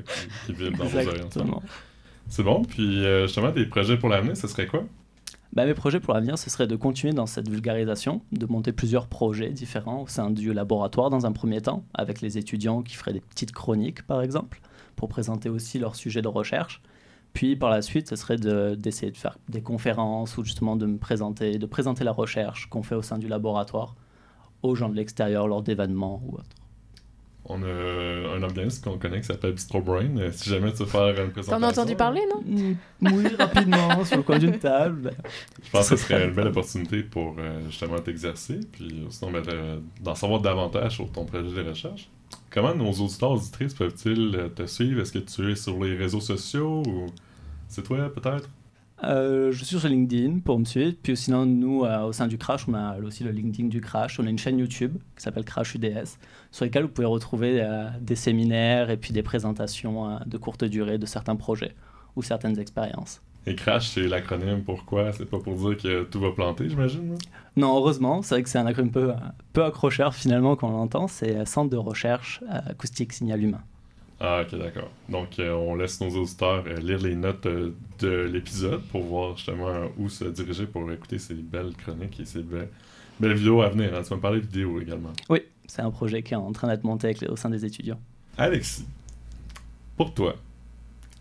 qui, 0.46 0.54
qui, 0.54 0.70
dans 0.70 0.86
vos 0.86 0.96
oreilles. 0.96 1.10
C'est 2.28 2.44
bon, 2.44 2.64
puis 2.64 3.06
euh, 3.06 3.24
justement, 3.24 3.52
tes 3.52 3.66
projets 3.66 3.98
pour 3.98 4.10
l'avenir, 4.10 4.38
ce 4.38 4.48
serait 4.48 4.68
quoi? 4.68 4.84
Bah, 5.54 5.66
mes 5.66 5.74
projets 5.74 6.00
pour 6.00 6.14
l'avenir, 6.14 6.38
ce 6.38 6.50
serait 6.50 6.68
de 6.68 6.78
continuer 6.78 7.14
dans 7.14 7.26
cette 7.26 7.50
vulgarisation, 7.50 8.22
de 8.32 8.46
monter 8.46 8.72
plusieurs 8.72 9.08
projets 9.08 9.50
différents 9.50 10.04
au 10.04 10.08
sein 10.08 10.30
du 10.30 10.54
laboratoire 10.54 11.10
dans 11.10 11.26
un 11.26 11.34
premier 11.34 11.60
temps, 11.60 11.84
avec 11.94 12.22
les 12.22 12.38
étudiants 12.38 12.82
qui 12.82 12.96
feraient 12.96 13.12
des 13.12 13.20
petites 13.20 13.52
chroniques 13.52 14.04
par 14.04 14.22
exemple, 14.22 14.62
pour 14.96 15.10
présenter 15.10 15.50
aussi 15.50 15.78
leurs 15.78 15.96
sujets 15.96 16.22
de 16.22 16.30
recherche. 16.30 16.82
Puis 17.34 17.58
par 17.58 17.70
la 17.70 17.82
suite, 17.82 18.08
ce 18.08 18.16
serait 18.16 18.38
d'essayer 18.38 19.12
de, 19.12 19.18
faire 19.18 19.38
des 19.50 19.62
conférences 19.62 20.38
ou 20.38 20.46
justement 20.46 20.78
de 20.78 20.86
me 20.86 20.98
présenter, 20.98 21.58
de 21.58 21.66
présenter 21.66 22.06
la 22.06 22.14
recherche 22.14 22.68
qu'on 22.70 22.84
fait 22.84 22.96
au 22.96 23.02
sein 23.02 23.18
du 23.18 23.28
laboratoire 23.28 23.96
aux 24.64 24.76
gens 24.76 24.90
de 24.90 24.96
l'extérieur 24.96 25.48
lors 25.48 25.64
d'événements 25.64 26.22
ou 26.26 26.36
autres. 26.36 26.56
On 27.46 27.64
a 27.64 27.68
un 28.42 28.48
organisme 28.48 28.84
qu'on 28.84 28.98
connaît 28.98 29.22
qui 29.22 29.28
s'appelle 29.28 29.54
Bistro 29.54 29.82
Brain. 29.82 30.18
Euh, 30.18 30.32
si 30.32 30.50
jamais 30.50 30.72
tu 30.72 30.80
veux 30.80 30.86
faire 30.86 31.08
une 31.08 31.32
présentation. 31.32 31.60
T'en 31.60 31.64
as 31.64 31.70
entendu 31.70 31.96
parler, 31.96 32.22
non? 32.34 32.42
Mm, 32.46 32.76
Oui, 33.02 33.28
rapidement, 33.38 34.04
sur 34.06 34.18
le 34.18 34.24
coin 34.24 34.40
d'une 34.40 34.58
table. 34.60 35.12
Je 35.64 35.70
pense 35.70 35.90
que 35.90 35.96
ce 35.96 36.04
serait 36.04 36.26
une 36.28 36.34
belle 36.34 36.48
opportunité 36.48 37.04
pour 37.04 37.36
euh, 37.40 37.62
justement 37.68 38.00
t'exercer, 38.00 38.60
puis 38.72 39.06
sinon 39.10 39.32
ben, 39.32 39.44
d'en 40.02 40.16
savoir 40.16 40.42
davantage 40.42 40.96
sur 40.96 41.12
ton 41.12 41.26
projet 41.26 41.64
de 41.64 41.70
recherche. 41.70 42.10
Comment 42.50 42.76
nos 42.76 42.92
auditeurs 42.92 43.32
auditrices 43.32 43.74
peuvent-ils 43.74 44.36
euh, 44.36 44.50
te 44.50 44.66
suivre? 44.66 45.02
Est-ce 45.02 45.12
que 45.14 45.20
tu 45.20 45.52
es 45.52 45.56
sur 45.56 45.82
les 45.84 45.96
réseaux 45.96 46.20
sociaux 46.22 46.84
ou 46.86 47.08
c'est 47.68 47.84
toi 47.84 48.10
peut-être? 48.14 48.50
Euh, 49.04 49.52
je 49.52 49.64
suis 49.64 49.80
sur 49.80 49.88
LinkedIn 49.88 50.40
pour 50.40 50.60
me 50.60 50.66
suivre. 50.66 50.94
Puis 51.02 51.18
sinon, 51.18 51.46
nous, 51.46 51.86
euh, 51.86 52.04
au 52.04 52.12
sein 52.12 52.28
du 52.28 52.38
Crash, 52.38 52.68
on 52.68 52.74
a 52.74 52.98
aussi 53.00 53.24
le 53.24 53.32
LinkedIn 53.32 53.68
du 53.68 53.82
Crash. 53.82 54.20
On 54.20 54.26
a 54.26 54.30
une 54.30 54.38
chaîne 54.38 54.60
YouTube 54.60 54.98
qui 55.16 55.24
s'appelle 55.24 55.46
Crash 55.46 55.76
UDS, 55.76 56.18
sur 56.52 56.66
laquelle 56.66 56.84
vous 56.84 56.90
pouvez 56.90 57.08
retrouver 57.08 57.62
euh, 57.62 57.88
des 58.00 58.16
séminaires 58.16 58.90
et 58.90 58.98
puis 58.98 59.14
des 59.14 59.24
présentations 59.24 60.20
de 60.26 60.38
courte 60.38 60.64
durée 60.64 60.98
de 60.98 61.06
certains 61.06 61.36
projets 61.36 61.74
ou 62.16 62.22
certaines 62.22 62.60
expériences. 62.60 63.22
Et 63.48 63.56
Crash, 63.56 63.90
c'est 63.90 64.08
l'acronyme 64.08 64.62
pourquoi 64.64 65.12
C'est 65.14 65.26
pas 65.26 65.40
pour 65.40 65.56
dire 65.56 65.78
que 65.78 66.04
tout 66.04 66.20
va 66.20 66.32
planter, 66.32 66.70
j'imagine 66.70 67.16
Non, 67.56 67.76
heureusement, 67.76 68.22
c'est 68.22 68.36
vrai 68.36 68.44
que 68.44 68.50
c'est 68.50 68.60
un 68.60 68.68
acronyme 68.68 68.92
peu, 68.92 69.14
peu 69.54 69.64
accrocheur 69.64 70.14
finalement 70.14 70.56
quand 70.56 70.70
on 70.70 70.74
l'entend. 70.74 71.08
C'est 71.08 71.44
Centre 71.48 71.72
de 71.72 71.78
recherche 71.78 72.42
acoustique 72.48 73.14
signal 73.14 73.42
humain. 73.42 73.62
Ah, 74.24 74.44
ok, 74.44 74.56
d'accord. 74.60 74.92
Donc, 75.10 75.40
euh, 75.40 75.52
on 75.52 75.74
laisse 75.74 76.00
nos 76.00 76.10
auditeurs 76.10 76.64
euh, 76.68 76.76
lire 76.76 77.00
les 77.00 77.16
notes 77.16 77.48
euh, 77.48 77.74
de 77.98 78.30
l'épisode 78.32 78.84
pour 78.92 79.02
voir 79.02 79.36
justement 79.36 79.88
où 79.98 80.10
se 80.10 80.26
diriger 80.26 80.68
pour 80.68 80.92
écouter 80.92 81.18
ces 81.18 81.34
belles 81.34 81.74
chroniques 81.76 82.20
et 82.20 82.26
ces 82.26 82.44
belles, 82.44 82.70
vidéos 83.20 83.64
à 83.64 83.70
venir. 83.70 83.96
Hein. 83.96 84.04
Tu 84.04 84.10
vas 84.10 84.18
me 84.18 84.22
parler 84.22 84.40
de 84.40 84.46
vidéos 84.46 84.80
également. 84.80 85.10
Oui, 85.28 85.42
c'est 85.66 85.82
un 85.82 85.90
projet 85.90 86.22
qui 86.22 86.36
est 86.36 86.38
en 86.38 86.52
train 86.52 86.68
d'être 86.68 86.84
monté 86.84 87.16
au 87.30 87.36
sein 87.36 87.50
des 87.50 87.66
étudiants. 87.66 88.00
Alexis, 88.38 88.86
pour 89.98 90.14
toi, 90.14 90.36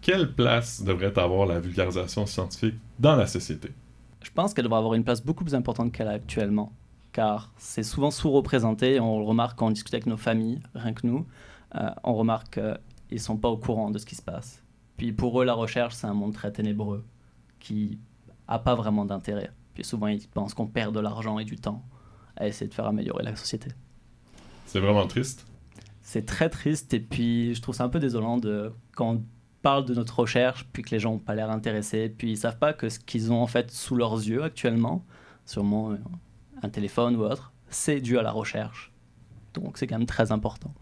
quelle 0.03 0.31
place 0.33 0.83
devrait 0.83 1.19
avoir 1.19 1.47
la 1.47 1.59
vulgarisation 1.59 2.27
scientifique 2.27 2.75
dans 2.99 3.17
la 3.17 3.27
société? 3.27 3.71
Je 4.23 4.31
pense 4.31 4.53
qu'elle 4.53 4.65
devrait 4.65 4.79
avoir 4.79 4.93
une 4.93 5.05
place 5.05 5.25
beaucoup 5.25 5.45
plus 5.45 5.55
importante 5.55 5.91
qu'elle 5.91 6.09
a 6.09 6.13
actuellement, 6.13 6.71
car 7.13 7.51
c'est 7.57 7.83
souvent 7.83 8.11
sous-représenté, 8.11 9.01
on 9.01 9.21
le 9.21 9.25
remarque 9.25 9.59
quand 9.59 9.69
on 9.69 9.71
discute 9.71 9.95
avec 9.95 10.05
nos 10.05 10.19
familles, 10.19 10.61
rien 10.75 10.93
que 10.93 11.07
nous. 11.07 11.25
on 12.05 12.15
remarque 12.15 12.61
ils 13.11 13.21
sont 13.21 13.37
pas 13.37 13.49
au 13.49 13.57
courant 13.57 13.91
de 13.91 13.99
ce 13.99 14.07
qui 14.07 14.15
se 14.15 14.23
passe. 14.23 14.63
Puis 14.97 15.13
pour 15.13 15.41
eux, 15.41 15.45
la 15.45 15.55
recherche, 15.55 15.95
c'est 15.95 16.07
un 16.07 16.15
monde 16.15 16.35
très 16.35 16.53
ténébreux 16.53 17.05
qui 17.59 17.99
a 18.49 18.59
pas 18.59 18.75
vraiment 18.75 19.05
d'intérêt. 19.05 19.51
Puis 19.75 19.85
souvent, 19.85 20.09
ils 20.09 20.27
pensent 20.29 20.55
qu'on 20.55 20.67
perd 20.67 20.95
de 20.95 21.01
l'argent 21.01 21.39
et 21.39 21.45
du 21.45 21.57
temps 21.57 21.85
à 22.37 22.47
essayer 22.47 22.69
de 22.69 22.75
faire 22.75 22.87
améliorer 22.87 23.23
la 23.23 23.37
société. 23.37 23.71
C'est 24.67 24.81
vraiment 24.81 25.07
triste. 25.07 25.47
C'est 26.03 26.27
très 26.27 26.49
triste 26.49 26.93
et 26.95 27.01
puis 27.01 27.55
je 27.55 27.63
trouve 27.63 27.75
ça 27.75 27.85
un 27.85 27.89
peu 27.89 28.01
désolant 28.01 28.39
de 28.39 28.73
quand 28.93 29.15
on 29.15 29.25
parle 29.63 29.85
de 29.85 29.95
notre 29.95 30.21
recherche 30.21 30.67
puis 30.73 30.83
que 30.83 30.91
les 30.91 30.99
gens 30.99 31.13
n'ont 31.13 31.19
pas 31.19 31.35
l'air 31.35 31.51
intéressés 31.51 32.09
puis 32.09 32.33
ils 32.33 32.37
savent 32.37 32.59
pas 32.59 32.73
que 32.73 32.89
ce 32.89 32.99
qu'ils 32.99 33.33
ont 33.33 33.43
en 33.43 33.47
fait 33.47 33.71
sous 33.71 33.95
leurs 33.95 34.15
yeux 34.15 34.43
actuellement, 34.43 35.05
sûrement 35.45 35.95
un 36.63 36.69
téléphone 36.69 37.17
ou 37.17 37.25
autre, 37.25 37.53
c'est 37.69 38.01
dû 38.01 38.19
à 38.19 38.23
la 38.23 38.33
recherche. 38.33 38.93
Donc 39.55 39.79
c'est 39.79 39.87
quand 39.87 39.99
même 39.99 40.07
très 40.07 40.33
important. 40.33 40.73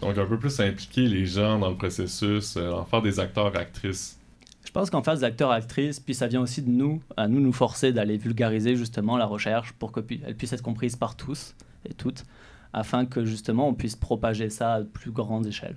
Donc, 0.00 0.16
un 0.16 0.26
peu 0.26 0.38
plus 0.38 0.60
impliquer 0.60 1.06
les 1.06 1.26
gens 1.26 1.58
dans 1.58 1.70
le 1.70 1.76
processus, 1.76 2.56
euh, 2.56 2.72
en 2.72 2.84
faire 2.84 3.02
des 3.02 3.20
acteurs-actrices. 3.20 4.18
Je 4.64 4.72
pense 4.72 4.88
qu'en 4.88 5.02
faire 5.02 5.16
des 5.16 5.24
acteurs-actrices, 5.24 6.00
puis 6.00 6.14
ça 6.14 6.26
vient 6.26 6.40
aussi 6.40 6.62
de 6.62 6.70
nous, 6.70 7.02
à 7.16 7.28
nous 7.28 7.40
nous 7.40 7.52
forcer 7.52 7.92
d'aller 7.92 8.16
vulgariser 8.16 8.76
justement 8.76 9.16
la 9.16 9.26
recherche 9.26 9.72
pour 9.72 9.92
qu'elle 9.92 10.36
puisse 10.36 10.52
être 10.52 10.62
comprise 10.62 10.96
par 10.96 11.16
tous 11.16 11.54
et 11.88 11.92
toutes, 11.92 12.24
afin 12.72 13.04
que 13.04 13.24
justement 13.24 13.68
on 13.68 13.74
puisse 13.74 13.96
propager 13.96 14.48
ça 14.48 14.74
à 14.74 14.80
plus 14.82 15.10
grande 15.10 15.46
échelle. 15.46 15.76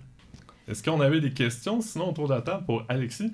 Est-ce 0.68 0.84
qu'on 0.84 1.02
avait 1.02 1.20
des 1.20 1.32
questions 1.32 1.82
sinon 1.82 2.12
autour 2.12 2.28
de 2.30 2.34
la 2.34 2.42
table 2.42 2.66
pour 2.66 2.86
Alexis? 2.88 3.34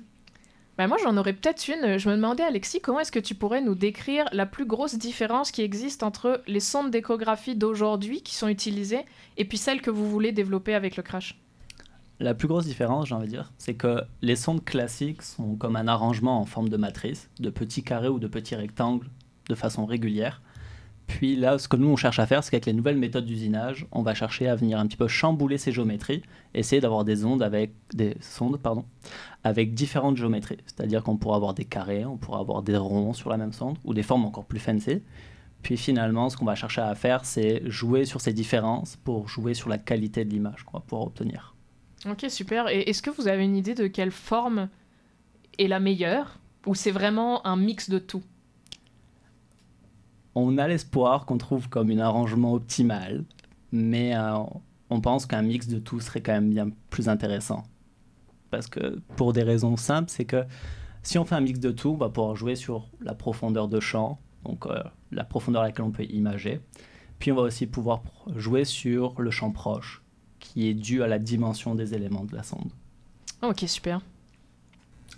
Bah, 0.80 0.86
moi, 0.86 0.96
j'en 1.04 1.14
aurais 1.18 1.34
peut-être 1.34 1.68
une. 1.68 1.98
Je 1.98 2.08
me 2.08 2.16
demandais, 2.16 2.42
Alexis, 2.42 2.80
comment 2.80 3.00
est-ce 3.00 3.12
que 3.12 3.18
tu 3.18 3.34
pourrais 3.34 3.60
nous 3.60 3.74
décrire 3.74 4.24
la 4.32 4.46
plus 4.46 4.64
grosse 4.64 4.94
différence 4.94 5.50
qui 5.50 5.60
existe 5.60 6.02
entre 6.02 6.40
les 6.46 6.58
sondes 6.58 6.90
d'échographie 6.90 7.54
d'aujourd'hui 7.54 8.22
qui 8.22 8.34
sont 8.34 8.48
utilisées 8.48 9.04
et 9.36 9.44
puis 9.44 9.58
celles 9.58 9.82
que 9.82 9.90
vous 9.90 10.08
voulez 10.08 10.32
développer 10.32 10.72
avec 10.74 10.96
le 10.96 11.02
crash? 11.02 11.38
La 12.18 12.32
plus 12.32 12.48
grosse 12.48 12.64
différence, 12.64 13.08
j'ai 13.08 13.14
envie 13.14 13.26
de 13.26 13.32
dire, 13.32 13.52
c'est 13.58 13.74
que 13.74 14.00
les 14.22 14.36
sondes 14.36 14.64
classiques 14.64 15.20
sont 15.20 15.54
comme 15.54 15.76
un 15.76 15.86
arrangement 15.86 16.40
en 16.40 16.46
forme 16.46 16.70
de 16.70 16.78
matrice, 16.78 17.28
de 17.40 17.50
petits 17.50 17.82
carrés 17.82 18.08
ou 18.08 18.18
de 18.18 18.26
petits 18.26 18.54
rectangles 18.54 19.10
de 19.50 19.54
façon 19.54 19.84
régulière. 19.84 20.40
Puis 21.10 21.34
là, 21.34 21.58
ce 21.58 21.66
que 21.66 21.76
nous, 21.76 21.88
on 21.88 21.96
cherche 21.96 22.20
à 22.20 22.26
faire, 22.26 22.44
c'est 22.44 22.52
qu'avec 22.52 22.66
les 22.66 22.72
nouvelles 22.72 22.96
méthodes 22.96 23.24
d'usinage, 23.24 23.84
on 23.90 24.02
va 24.02 24.14
chercher 24.14 24.46
à 24.46 24.54
venir 24.54 24.78
un 24.78 24.86
petit 24.86 24.96
peu 24.96 25.08
chambouler 25.08 25.58
ces 25.58 25.72
géométries, 25.72 26.22
essayer 26.54 26.80
d'avoir 26.80 27.04
des 27.04 27.24
ondes 27.24 27.42
avec 27.42 27.72
des 27.92 28.16
sondes, 28.20 28.60
avec 29.42 29.74
différentes 29.74 30.16
géométries. 30.16 30.58
C'est-à-dire 30.66 31.02
qu'on 31.02 31.16
pourra 31.16 31.34
avoir 31.34 31.52
des 31.52 31.64
carrés, 31.64 32.04
on 32.04 32.16
pourra 32.16 32.38
avoir 32.38 32.62
des 32.62 32.76
ronds 32.76 33.12
sur 33.12 33.28
la 33.28 33.36
même 33.36 33.52
sonde, 33.52 33.76
ou 33.84 33.92
des 33.92 34.04
formes 34.04 34.24
encore 34.24 34.44
plus 34.44 34.60
fancy. 34.60 35.02
Puis 35.62 35.76
finalement, 35.76 36.30
ce 36.30 36.36
qu'on 36.36 36.44
va 36.44 36.54
chercher 36.54 36.80
à 36.80 36.94
faire, 36.94 37.24
c'est 37.24 37.68
jouer 37.68 38.04
sur 38.04 38.20
ces 38.20 38.32
différences 38.32 38.96
pour 38.96 39.28
jouer 39.28 39.54
sur 39.54 39.68
la 39.68 39.78
qualité 39.78 40.24
de 40.24 40.30
l'image 40.30 40.62
qu'on 40.62 40.78
va 40.78 40.80
pouvoir 40.80 41.08
obtenir. 41.08 41.56
Ok, 42.08 42.24
super. 42.28 42.68
Et 42.68 42.88
est-ce 42.88 43.02
que 43.02 43.10
vous 43.10 43.26
avez 43.26 43.44
une 43.44 43.56
idée 43.56 43.74
de 43.74 43.88
quelle 43.88 44.12
forme 44.12 44.68
est 45.58 45.66
la 45.66 45.80
meilleure 45.80 46.38
Ou 46.66 46.76
c'est 46.76 46.92
vraiment 46.92 47.44
un 47.44 47.56
mix 47.56 47.90
de 47.90 47.98
tout? 47.98 48.22
On 50.34 50.58
a 50.58 50.68
l'espoir 50.68 51.26
qu'on 51.26 51.38
trouve 51.38 51.68
comme 51.68 51.90
un 51.90 51.98
arrangement 51.98 52.54
optimal, 52.54 53.24
mais 53.72 54.14
euh, 54.14 54.38
on 54.90 55.00
pense 55.00 55.26
qu'un 55.26 55.42
mix 55.42 55.68
de 55.68 55.78
tout 55.78 56.00
serait 56.00 56.20
quand 56.20 56.32
même 56.32 56.50
bien 56.50 56.70
plus 56.90 57.08
intéressant. 57.08 57.64
Parce 58.50 58.66
que 58.66 59.00
pour 59.16 59.32
des 59.32 59.42
raisons 59.42 59.76
simples, 59.76 60.10
c'est 60.10 60.24
que 60.24 60.44
si 61.02 61.18
on 61.18 61.24
fait 61.24 61.34
un 61.34 61.40
mix 61.40 61.58
de 61.60 61.70
tout, 61.70 61.90
on 61.90 61.96
va 61.96 62.08
pouvoir 62.08 62.36
jouer 62.36 62.56
sur 62.56 62.88
la 63.00 63.14
profondeur 63.14 63.68
de 63.68 63.80
champ, 63.80 64.20
donc 64.44 64.66
euh, 64.66 64.82
la 65.12 65.24
profondeur 65.24 65.62
à 65.62 65.66
laquelle 65.66 65.84
on 65.84 65.90
peut 65.90 66.04
imager. 66.04 66.60
Puis 67.18 67.32
on 67.32 67.36
va 67.36 67.42
aussi 67.42 67.66
pouvoir 67.66 68.02
jouer 68.34 68.64
sur 68.64 69.20
le 69.20 69.30
champ 69.30 69.50
proche, 69.50 70.02
qui 70.38 70.68
est 70.68 70.74
dû 70.74 71.02
à 71.02 71.06
la 71.06 71.18
dimension 71.18 71.74
des 71.74 71.94
éléments 71.94 72.24
de 72.24 72.34
la 72.34 72.42
sonde. 72.42 72.70
Ok, 73.42 73.64
super. 73.66 74.00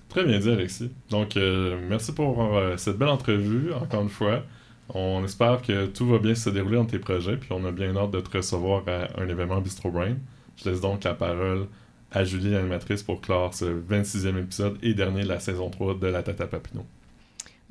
Très 0.09 0.25
bien 0.25 0.39
dit, 0.39 0.51
Alexis. 0.51 0.91
Donc, 1.11 1.37
euh, 1.37 1.81
merci 1.89 2.13
pour 2.13 2.37
cette 2.77 2.99
belle 2.99 3.09
entrevue, 3.09 3.73
encore 3.73 4.03
une 4.03 4.11
fois. 4.11 4.43
On 4.89 5.25
espère 5.25 5.63
que 5.63 5.87
tout 5.87 6.07
va 6.07 6.19
bien 6.19 6.35
se 6.35 6.51
dérouler 6.51 6.77
dans 6.77 6.85
tes 6.85 6.99
projets, 6.99 7.37
puis 7.37 7.51
on 7.53 7.65
a 7.65 7.73
bien 7.73 7.97
hâte 7.97 8.11
de 8.11 8.21
te 8.21 8.37
recevoir 8.37 8.83
à 8.87 9.21
un 9.21 9.29
événement 9.29 9.61
Bistro 9.61 9.91
Brain. 9.91 10.17
Je 10.57 10.69
laisse 10.69 10.81
donc 10.81 11.05
la 11.05 11.15
parole 11.15 11.67
à 12.11 12.25
Julie, 12.25 12.51
l'animatrice, 12.51 13.03
pour 13.03 13.21
clore 13.21 13.55
ce 13.55 13.65
26e 13.65 14.39
épisode 14.39 14.79
et 14.83 14.95
dernier 14.95 15.23
de 15.23 15.29
la 15.29 15.41
saison 15.41 15.71
3 15.71 15.95
de 15.95 16.07
La 16.09 16.23
Tata 16.23 16.47
Papineau. 16.47 16.85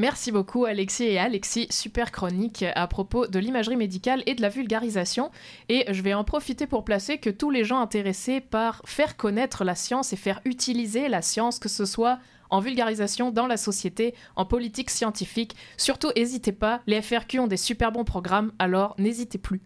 Merci 0.02 0.32
beaucoup 0.32 0.66
Alexis 0.66 1.04
et 1.04 1.20
Alexis, 1.20 1.68
super 1.70 2.12
chronique 2.12 2.66
à 2.74 2.88
propos 2.88 3.28
de 3.28 3.38
l'imagerie 3.38 3.76
médicale 3.76 4.24
et 4.26 4.34
de 4.34 4.42
la 4.42 4.50
vulgarisation. 4.50 5.30
Et 5.70 5.86
je 5.92 6.02
vais 6.02 6.16
en 6.16 6.24
profiter 6.24 6.66
pour 6.66 6.84
placer 6.84 7.20
que 7.20 7.30
tous 7.30 7.52
les 7.52 7.64
gens 7.64 7.80
intéressés 7.80 8.42
par 8.42 8.82
faire 8.86 9.16
connaître 9.16 9.64
la 9.64 9.76
science 9.76 10.12
et 10.12 10.16
faire 10.16 10.42
utiliser 10.44 11.08
la 11.08 11.22
science, 11.22 11.60
que 11.60 11.70
ce 11.70 11.86
soit 11.86 12.18
en 12.52 12.60
vulgarisation 12.60 13.32
dans 13.32 13.48
la 13.48 13.58
société, 13.58 14.14
en 14.36 14.46
politique 14.46 14.90
scientifique. 14.90 15.56
Surtout, 15.78 16.12
n'hésitez 16.16 16.52
pas, 16.52 16.82
les 16.86 17.02
FRQ 17.02 17.40
ont 17.40 17.48
des 17.48 17.58
super 17.58 17.92
bons 17.92 18.04
programmes, 18.04 18.52
alors 18.60 18.96
n'hésitez 19.00 19.38
plus. 19.38 19.62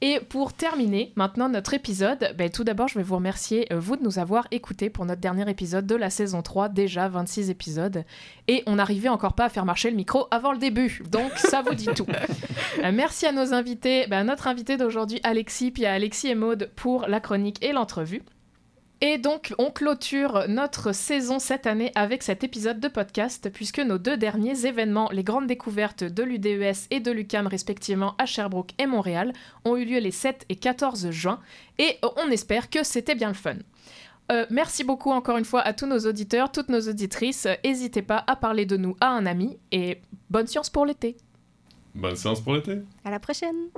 Et 0.00 0.20
pour 0.20 0.52
terminer 0.52 1.12
maintenant 1.16 1.48
notre 1.48 1.72
épisode, 1.72 2.34
ben, 2.36 2.50
tout 2.50 2.64
d'abord 2.64 2.88
je 2.88 2.98
vais 2.98 3.02
vous 3.02 3.14
remercier, 3.14 3.72
euh, 3.72 3.78
vous, 3.78 3.96
de 3.96 4.02
nous 4.02 4.18
avoir 4.18 4.46
écoutés 4.50 4.90
pour 4.90 5.06
notre 5.06 5.20
dernier 5.20 5.48
épisode 5.48 5.86
de 5.86 5.94
la 5.94 6.10
saison 6.10 6.42
3, 6.42 6.68
déjà 6.68 7.08
26 7.08 7.48
épisodes. 7.50 8.04
Et 8.48 8.62
on 8.66 8.76
n'arrivait 8.76 9.08
encore 9.08 9.34
pas 9.34 9.46
à 9.46 9.48
faire 9.48 9.64
marcher 9.64 9.90
le 9.90 9.96
micro 9.96 10.26
avant 10.30 10.52
le 10.52 10.58
début, 10.58 11.02
donc 11.10 11.32
ça 11.36 11.62
vous 11.62 11.74
dit 11.74 11.88
tout. 11.94 12.06
Euh, 12.82 12.90
merci 12.92 13.24
à 13.24 13.30
nos 13.30 13.54
invités, 13.54 14.06
ben, 14.08 14.24
notre 14.24 14.48
invité 14.48 14.76
d'aujourd'hui 14.76 15.20
Alexis, 15.22 15.70
puis 15.70 15.86
à 15.86 15.92
Alexis 15.92 16.28
et 16.28 16.34
Maude 16.34 16.70
pour 16.74 17.06
la 17.06 17.20
chronique 17.20 17.64
et 17.64 17.72
l'entrevue. 17.72 18.22
Et 19.06 19.18
donc, 19.18 19.52
on 19.58 19.70
clôture 19.70 20.46
notre 20.48 20.92
saison 20.92 21.38
cette 21.38 21.66
année 21.66 21.92
avec 21.94 22.22
cet 22.22 22.42
épisode 22.42 22.80
de 22.80 22.88
podcast, 22.88 23.50
puisque 23.52 23.80
nos 23.80 23.98
deux 23.98 24.16
derniers 24.16 24.64
événements, 24.64 25.10
les 25.12 25.22
grandes 25.22 25.46
découvertes 25.46 26.04
de 26.04 26.22
l'UDES 26.22 26.72
et 26.90 27.00
de 27.00 27.10
l'UCAM, 27.10 27.46
respectivement 27.46 28.14
à 28.16 28.24
Sherbrooke 28.24 28.70
et 28.78 28.86
Montréal, 28.86 29.34
ont 29.66 29.76
eu 29.76 29.84
lieu 29.84 29.98
les 29.98 30.10
7 30.10 30.46
et 30.48 30.56
14 30.56 31.10
juin, 31.10 31.38
et 31.76 31.98
on 32.16 32.30
espère 32.30 32.70
que 32.70 32.82
c'était 32.82 33.14
bien 33.14 33.28
le 33.28 33.34
fun. 33.34 33.56
Euh, 34.32 34.46
merci 34.48 34.84
beaucoup 34.84 35.10
encore 35.10 35.36
une 35.36 35.44
fois 35.44 35.60
à 35.60 35.74
tous 35.74 35.86
nos 35.86 35.98
auditeurs, 35.98 36.50
toutes 36.50 36.70
nos 36.70 36.88
auditrices. 36.88 37.46
N'hésitez 37.62 38.00
pas 38.00 38.24
à 38.26 38.36
parler 38.36 38.64
de 38.64 38.78
nous 38.78 38.96
à 39.02 39.08
un 39.08 39.26
ami, 39.26 39.58
et 39.70 40.00
bonne 40.30 40.46
science 40.46 40.70
pour 40.70 40.86
l'été. 40.86 41.18
Bonne 41.94 42.16
science 42.16 42.40
pour 42.40 42.54
l'été. 42.54 42.78
À 43.04 43.10
la 43.10 43.20
prochaine. 43.20 43.68